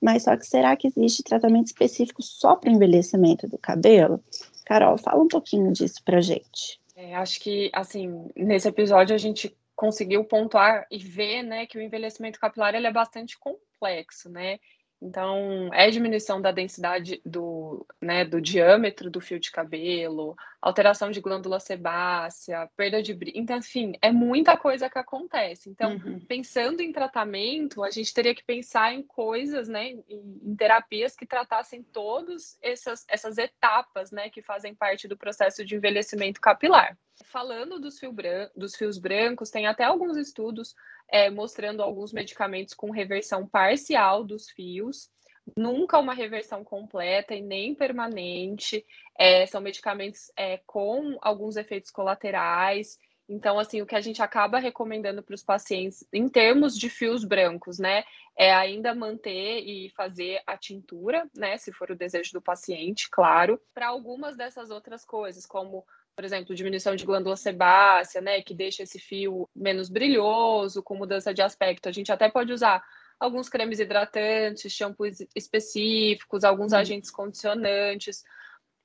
Mas 0.00 0.24
só 0.24 0.36
que 0.36 0.46
será 0.46 0.76
que 0.76 0.88
existe 0.88 1.22
tratamento 1.22 1.66
específico 1.66 2.22
só 2.22 2.56
para 2.56 2.70
envelhecimento 2.70 3.48
do 3.48 3.58
cabelo? 3.58 4.22
Carol, 4.64 4.98
fala 4.98 5.22
um 5.22 5.28
pouquinho 5.28 5.72
disso 5.72 6.02
para 6.04 6.20
gente. 6.20 6.80
É, 6.94 7.14
acho 7.14 7.40
que, 7.40 7.70
assim, 7.72 8.28
nesse 8.36 8.68
episódio 8.68 9.14
a 9.14 9.18
gente 9.18 9.56
conseguiu 9.74 10.24
pontuar 10.24 10.86
e 10.90 10.98
ver, 10.98 11.42
né, 11.42 11.66
que 11.66 11.78
o 11.78 11.80
envelhecimento 11.80 12.40
capilar 12.40 12.74
ele 12.74 12.86
é 12.86 12.92
bastante 12.92 13.38
complexo, 13.38 14.28
né? 14.28 14.58
Então, 15.00 15.70
é 15.72 15.88
diminuição 15.90 16.40
da 16.42 16.50
densidade 16.50 17.22
do, 17.24 17.86
né, 18.02 18.24
do 18.24 18.40
diâmetro 18.40 19.08
do 19.08 19.20
fio 19.20 19.38
de 19.38 19.52
cabelo, 19.52 20.34
alteração 20.60 21.10
de 21.10 21.20
glândula 21.20 21.60
sebácea, 21.60 22.68
perda 22.76 23.02
de 23.02 23.14
brilho. 23.14 23.38
Então, 23.38 23.58
enfim, 23.58 23.92
é 24.02 24.10
muita 24.10 24.56
coisa 24.56 24.90
que 24.90 24.98
acontece. 24.98 25.70
Então, 25.70 25.92
uhum. 25.92 26.18
pensando 26.20 26.80
em 26.80 26.92
tratamento, 26.92 27.84
a 27.84 27.90
gente 27.90 28.12
teria 28.12 28.34
que 28.34 28.44
pensar 28.44 28.92
em 28.92 29.02
coisas, 29.02 29.68
né, 29.68 29.90
em, 30.08 30.56
terapias 30.56 31.14
que 31.14 31.26
tratassem 31.26 31.82
todas 31.82 32.58
essas, 32.60 33.04
essas 33.08 33.38
etapas, 33.38 34.10
né, 34.10 34.28
que 34.30 34.42
fazem 34.42 34.74
parte 34.74 35.06
do 35.06 35.16
processo 35.16 35.64
de 35.64 35.76
envelhecimento 35.76 36.40
capilar. 36.40 36.98
Falando 37.24 37.80
dos, 37.80 37.98
fio 37.98 38.12
bran 38.12 38.48
dos 38.56 38.74
fios 38.76 38.98
brancos, 38.98 39.50
tem 39.50 39.66
até 39.66 39.84
alguns 39.84 40.16
estudos 40.16 40.74
é, 41.08 41.30
mostrando 41.30 41.82
alguns 41.82 42.12
medicamentos 42.12 42.74
com 42.74 42.90
reversão 42.90 43.46
parcial 43.46 44.22
dos 44.22 44.50
fios, 44.50 45.10
nunca 45.56 45.98
uma 45.98 46.14
reversão 46.14 46.64
completa 46.64 47.34
e 47.34 47.40
nem 47.40 47.74
permanente. 47.74 48.84
É, 49.18 49.46
são 49.46 49.60
medicamentos 49.60 50.30
é, 50.36 50.60
com 50.66 51.18
alguns 51.20 51.56
efeitos 51.56 51.90
colaterais. 51.90 52.98
Então, 53.28 53.58
assim, 53.58 53.82
o 53.82 53.86
que 53.86 53.94
a 53.94 54.00
gente 54.00 54.22
acaba 54.22 54.58
recomendando 54.58 55.22
para 55.22 55.34
os 55.34 55.42
pacientes, 55.42 56.06
em 56.12 56.28
termos 56.28 56.78
de 56.78 56.88
fios 56.88 57.24
brancos, 57.24 57.78
né, 57.78 58.02
é 58.38 58.54
ainda 58.54 58.94
manter 58.94 59.60
e 59.60 59.90
fazer 59.90 60.40
a 60.46 60.56
tintura, 60.56 61.28
né, 61.36 61.58
se 61.58 61.70
for 61.70 61.90
o 61.90 61.96
desejo 61.96 62.32
do 62.32 62.40
paciente, 62.40 63.10
claro. 63.10 63.60
Para 63.74 63.88
algumas 63.88 64.34
dessas 64.34 64.70
outras 64.70 65.04
coisas, 65.04 65.44
como 65.44 65.84
por 66.18 66.24
exemplo, 66.24 66.52
diminuição 66.52 66.96
de 66.96 67.06
glândula 67.06 67.36
sebácea, 67.36 68.20
né, 68.20 68.42
que 68.42 68.52
deixa 68.52 68.82
esse 68.82 68.98
fio 68.98 69.48
menos 69.54 69.88
brilhoso, 69.88 70.82
com 70.82 70.96
mudança 70.96 71.32
de 71.32 71.40
aspecto. 71.40 71.88
A 71.88 71.92
gente 71.92 72.10
até 72.10 72.28
pode 72.28 72.52
usar 72.52 72.82
alguns 73.18 73.48
cremes 73.48 73.80
hidratantes, 73.80 74.72
shampoos 74.72 75.18
específicos, 75.34 76.44
alguns 76.44 76.72
uhum. 76.72 76.78
agentes 76.78 77.10
condicionantes. 77.10 78.24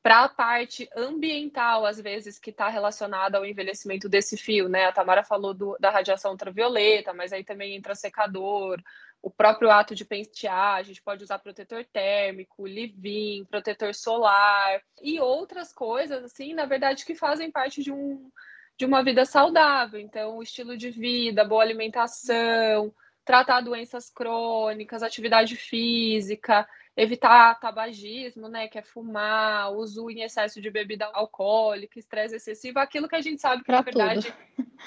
Para 0.02 0.26
a 0.26 0.30
parte 0.30 0.90
ambiental, 0.98 1.86
às 1.86 2.00
vezes, 2.00 2.38
que 2.38 2.50
está 2.50 2.68
relacionada 2.68 3.38
ao 3.38 3.46
envelhecimento 3.46 4.10
desse 4.10 4.36
fio, 4.36 4.68
né? 4.68 4.86
A 4.86 4.92
Tamara 4.92 5.24
falou 5.24 5.54
do, 5.54 5.78
da 5.80 5.90
radiação 5.90 6.32
ultravioleta, 6.32 7.14
mas 7.14 7.32
aí 7.32 7.44
também 7.44 7.74
entra 7.74 7.96
secador, 7.96 8.82
o 9.24 9.32
próprio 9.32 9.72
ato 9.72 9.96
de 9.96 10.04
pentear, 10.04 10.76
a 10.76 10.84
gente 10.84 11.02
pode 11.02 11.24
usar 11.24 11.40
protetor 11.40 11.86
térmico, 11.86 12.66
leave-in, 12.66 13.46
protetor 13.46 13.96
solar 13.96 14.82
e 15.02 15.18
outras 15.22 15.72
coisas, 15.72 16.22
assim, 16.26 16.54
na 16.54 16.66
verdade, 16.66 17.06
que 17.06 17.16
fazem 17.16 17.50
parte 17.50 17.82
de, 17.82 17.90
um, 17.90 18.30
de 18.78 18.86
uma 18.86 19.02
vida 19.02 19.26
saudável. 19.26 19.98
Então, 19.98 20.38
o 20.38 20.44
estilo 20.44 20.76
de 20.76 20.90
vida, 20.90 21.46
boa 21.46 21.64
alimentação, 21.64 22.94
tratar 23.26 23.62
doenças 23.62 24.10
crônicas, 24.10 25.04
atividade 25.04 25.56
física, 25.56 26.68
evitar 26.96 27.60
tabagismo, 27.60 28.48
né, 28.48 28.68
que 28.68 28.78
é 28.78 28.82
fumar, 28.82 29.72
uso 29.74 30.10
em 30.10 30.22
excesso 30.22 30.62
de 30.62 30.70
bebida 30.70 31.10
alcoólica, 31.14 31.98
estresse 31.98 32.36
excessivo, 32.36 32.80
aquilo 32.80 33.08
que 33.08 33.16
a 33.16 33.22
gente 33.22 33.42
sabe 33.42 33.64
que 33.64 33.68
pra 33.68 33.78
na 33.78 33.82
verdade 33.82 34.34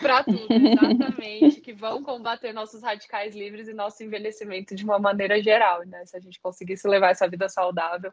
para 0.01 0.23
tudo, 0.23 0.53
exatamente, 0.53 1.61
que 1.61 1.73
vão 1.73 2.03
combater 2.03 2.53
nossos 2.53 2.83
radicais 2.83 3.35
livres 3.35 3.67
e 3.67 3.75
nosso 3.75 4.05
envelhecimento 4.05 4.75
de 4.75 4.85
uma 4.85 4.99
maneira 4.99 5.43
geral, 5.43 5.85
né? 5.87 6.05
Se 6.05 6.17
a 6.17 6.21
gente 6.21 6.41
conseguisse 6.41 6.87
levar 6.87 7.11
essa 7.11 7.27
vida 7.27 7.49
saudável, 7.49 8.13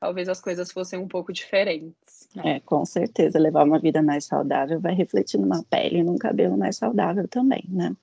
talvez 0.00 0.28
as 0.28 0.40
coisas 0.40 0.72
fossem 0.72 0.98
um 0.98 1.06
pouco 1.06 1.32
diferentes. 1.32 2.28
É, 2.44 2.60
com 2.60 2.84
certeza, 2.84 3.38
levar 3.38 3.64
uma 3.64 3.78
vida 3.78 4.02
mais 4.02 4.24
saudável 4.24 4.80
vai 4.80 4.94
refletir 4.94 5.38
numa 5.38 5.62
pele 5.64 5.98
e 5.98 6.02
num 6.02 6.16
cabelo 6.16 6.56
mais 6.56 6.76
saudável 6.76 7.28
também, 7.28 7.64
né? 7.68 7.94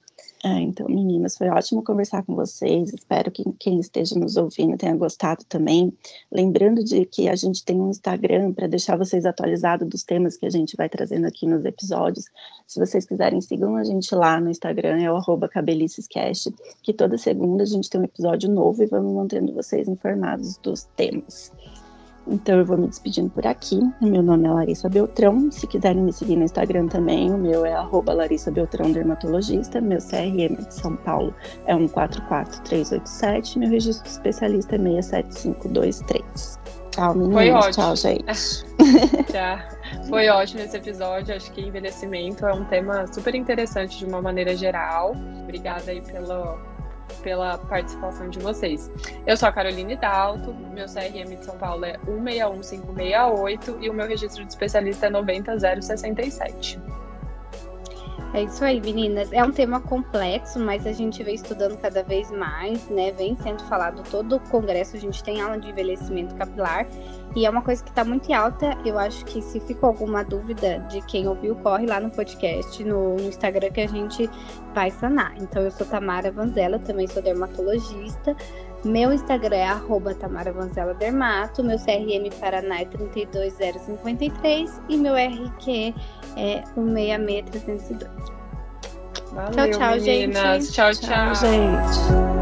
É, 0.43 0.61
então, 0.61 0.87
meninas, 0.87 1.35
foi 1.35 1.49
ótimo 1.49 1.83
conversar 1.83 2.23
com 2.23 2.35
vocês. 2.35 2.93
Espero 2.93 3.31
que 3.31 3.43
quem 3.59 3.79
esteja 3.79 4.13
nos 4.13 4.37
ouvindo 4.37 4.77
tenha 4.77 4.95
gostado 4.95 5.43
também. 5.45 5.91
Lembrando 6.31 6.83
de 6.83 7.03
que 7.05 7.27
a 7.27 7.35
gente 7.35 7.65
tem 7.65 7.81
um 7.81 7.89
Instagram 7.89 8.53
para 8.53 8.67
deixar 8.67 8.95
vocês 8.95 9.25
atualizados 9.25 9.89
dos 9.89 10.03
temas 10.03 10.37
que 10.37 10.45
a 10.45 10.49
gente 10.49 10.77
vai 10.77 10.87
trazendo 10.87 11.25
aqui 11.25 11.47
nos 11.47 11.65
episódios. 11.65 12.25
Se 12.67 12.79
vocês 12.79 13.05
quiserem, 13.05 13.41
sigam 13.41 13.75
a 13.75 13.83
gente 13.83 14.13
lá 14.13 14.39
no 14.39 14.51
Instagram, 14.51 15.01
é 15.01 15.11
o 15.11 15.19
cabelicescast, 15.49 16.53
que 16.83 16.93
toda 16.93 17.17
segunda 17.17 17.63
a 17.63 17.67
gente 17.67 17.89
tem 17.89 18.01
um 18.01 18.05
episódio 18.05 18.49
novo 18.49 18.83
e 18.83 18.85
vamos 18.85 19.13
mantendo 19.13 19.51
vocês 19.51 19.87
informados 19.87 20.57
dos 20.57 20.83
temas. 20.95 21.51
Então 22.27 22.57
eu 22.57 22.65
vou 22.65 22.77
me 22.77 22.87
despedindo 22.87 23.29
por 23.29 23.45
aqui. 23.45 23.79
O 24.01 24.05
meu 24.05 24.21
nome 24.21 24.47
é 24.47 24.51
Larissa 24.51 24.89
Beltrão. 24.89 25.51
Se 25.51 25.67
quiserem 25.67 26.01
me 26.01 26.11
seguir 26.11 26.35
no 26.35 26.43
Instagram 26.43 26.87
também, 26.87 27.31
o 27.31 27.37
meu 27.37 27.65
é 27.65 27.73
arroba 27.73 28.13
Larissa 28.13 28.51
Beltrão 28.51 28.91
Dermatologista. 28.91 29.79
Meu 29.79 29.99
CRM 29.99 30.55
de 30.65 30.73
São 30.73 30.95
Paulo 30.97 31.33
é 31.65 31.73
144387. 31.75 33.59
Meu 33.59 33.69
registro 33.69 34.09
especialista 34.09 34.75
é 34.75 34.79
67523. 34.79 36.59
Tchau, 36.91 37.13
meninas. 37.13 37.35
Foi 37.35 37.51
ótimo. 37.51 37.73
Tchau, 37.73 37.95
gente. 37.95 38.25
Tchau. 39.31 39.59
Foi 40.07 40.29
ótimo 40.29 40.61
esse 40.61 40.77
episódio. 40.77 41.35
Acho 41.35 41.51
que 41.51 41.61
envelhecimento 41.61 42.45
é 42.45 42.53
um 42.53 42.63
tema 42.65 43.05
super 43.07 43.35
interessante 43.35 43.99
de 43.99 44.05
uma 44.05 44.21
maneira 44.21 44.55
geral. 44.55 45.13
Obrigada 45.43 45.91
aí 45.91 46.01
pelo, 46.01 46.57
pela 47.21 47.57
participação 47.57 48.29
de 48.29 48.39
vocês. 48.39 48.91
Eu 49.25 49.35
sou 49.37 49.49
a 49.49 49.51
Caroline 49.51 49.95
Dalto, 49.95 50.53
meu 50.53 50.85
CRM 50.85 51.35
de 51.37 51.45
São 51.45 51.57
Paulo 51.57 51.85
é 51.85 51.97
161568 52.07 53.77
e 53.81 53.89
o 53.89 53.93
meu 53.93 54.07
registro 54.07 54.43
de 54.43 54.49
especialista 54.49 55.07
é 55.07 55.09
90067. 55.09 56.79
É 58.33 58.43
isso 58.43 58.63
aí, 58.65 58.81
meninas. 58.81 59.31
É 59.31 59.43
um 59.43 59.51
tema 59.51 59.79
complexo, 59.79 60.59
mas 60.59 60.85
a 60.85 60.91
gente 60.91 61.23
vem 61.23 61.35
estudando 61.35 61.77
cada 61.77 62.03
vez 62.03 62.29
mais, 62.31 62.87
né? 62.89 63.11
Vem 63.13 63.35
sendo 63.37 63.63
falado 63.63 64.03
todo 64.09 64.35
o 64.35 64.39
congresso, 64.49 64.97
a 64.97 64.99
gente 64.99 65.23
tem 65.23 65.41
aula 65.41 65.57
de 65.57 65.69
envelhecimento 65.69 66.35
capilar 66.35 66.85
e 67.35 67.45
é 67.45 67.49
uma 67.49 67.61
coisa 67.61 67.83
que 67.83 67.89
está 67.89 68.03
muito 68.03 68.31
alta. 68.33 68.77
Eu 68.85 68.97
acho 68.97 69.23
que 69.25 69.41
se 69.41 69.59
ficou 69.59 69.89
alguma 69.89 70.23
dúvida 70.23 70.79
de 70.89 71.01
quem 71.01 71.27
ouviu, 71.27 71.55
corre 71.57 71.85
lá 71.85 71.99
no 71.99 72.09
podcast, 72.09 72.83
no, 72.83 73.15
Instagram 73.19 73.71
que 73.71 73.81
a 73.81 73.87
gente 73.87 74.29
vai 74.73 74.89
sanar. 74.89 75.33
Então, 75.37 75.61
eu 75.61 75.71
sou 75.71 75.85
Tamara 75.85 76.31
Vanzella, 76.31 76.79
também 76.79 77.07
sou 77.07 77.21
dermatologista. 77.21 78.35
Meu 78.85 79.11
Instagram 79.11 79.55
é 79.55 79.67
arroba 79.67 80.13
Tamara 80.13 80.53
Vanzella 80.53 80.93
Dermato, 80.93 81.63
meu 81.63 81.79
CRM 81.79 82.29
Paraná 82.39 82.81
é 82.81 82.85
32053 82.85 84.81
e 84.87 84.95
meu 84.95 85.15
RQ 85.15 85.93
é 86.37 86.63
166302. 86.77 88.11
Valeu, 89.31 89.51
tchau, 89.51 89.69
tchau, 89.71 89.89
meninas. 89.99 90.65
gente. 90.67 90.71
Tchau, 90.71 90.91
tchau, 90.93 91.09
tchau 91.09 91.35
gente. 91.35 92.34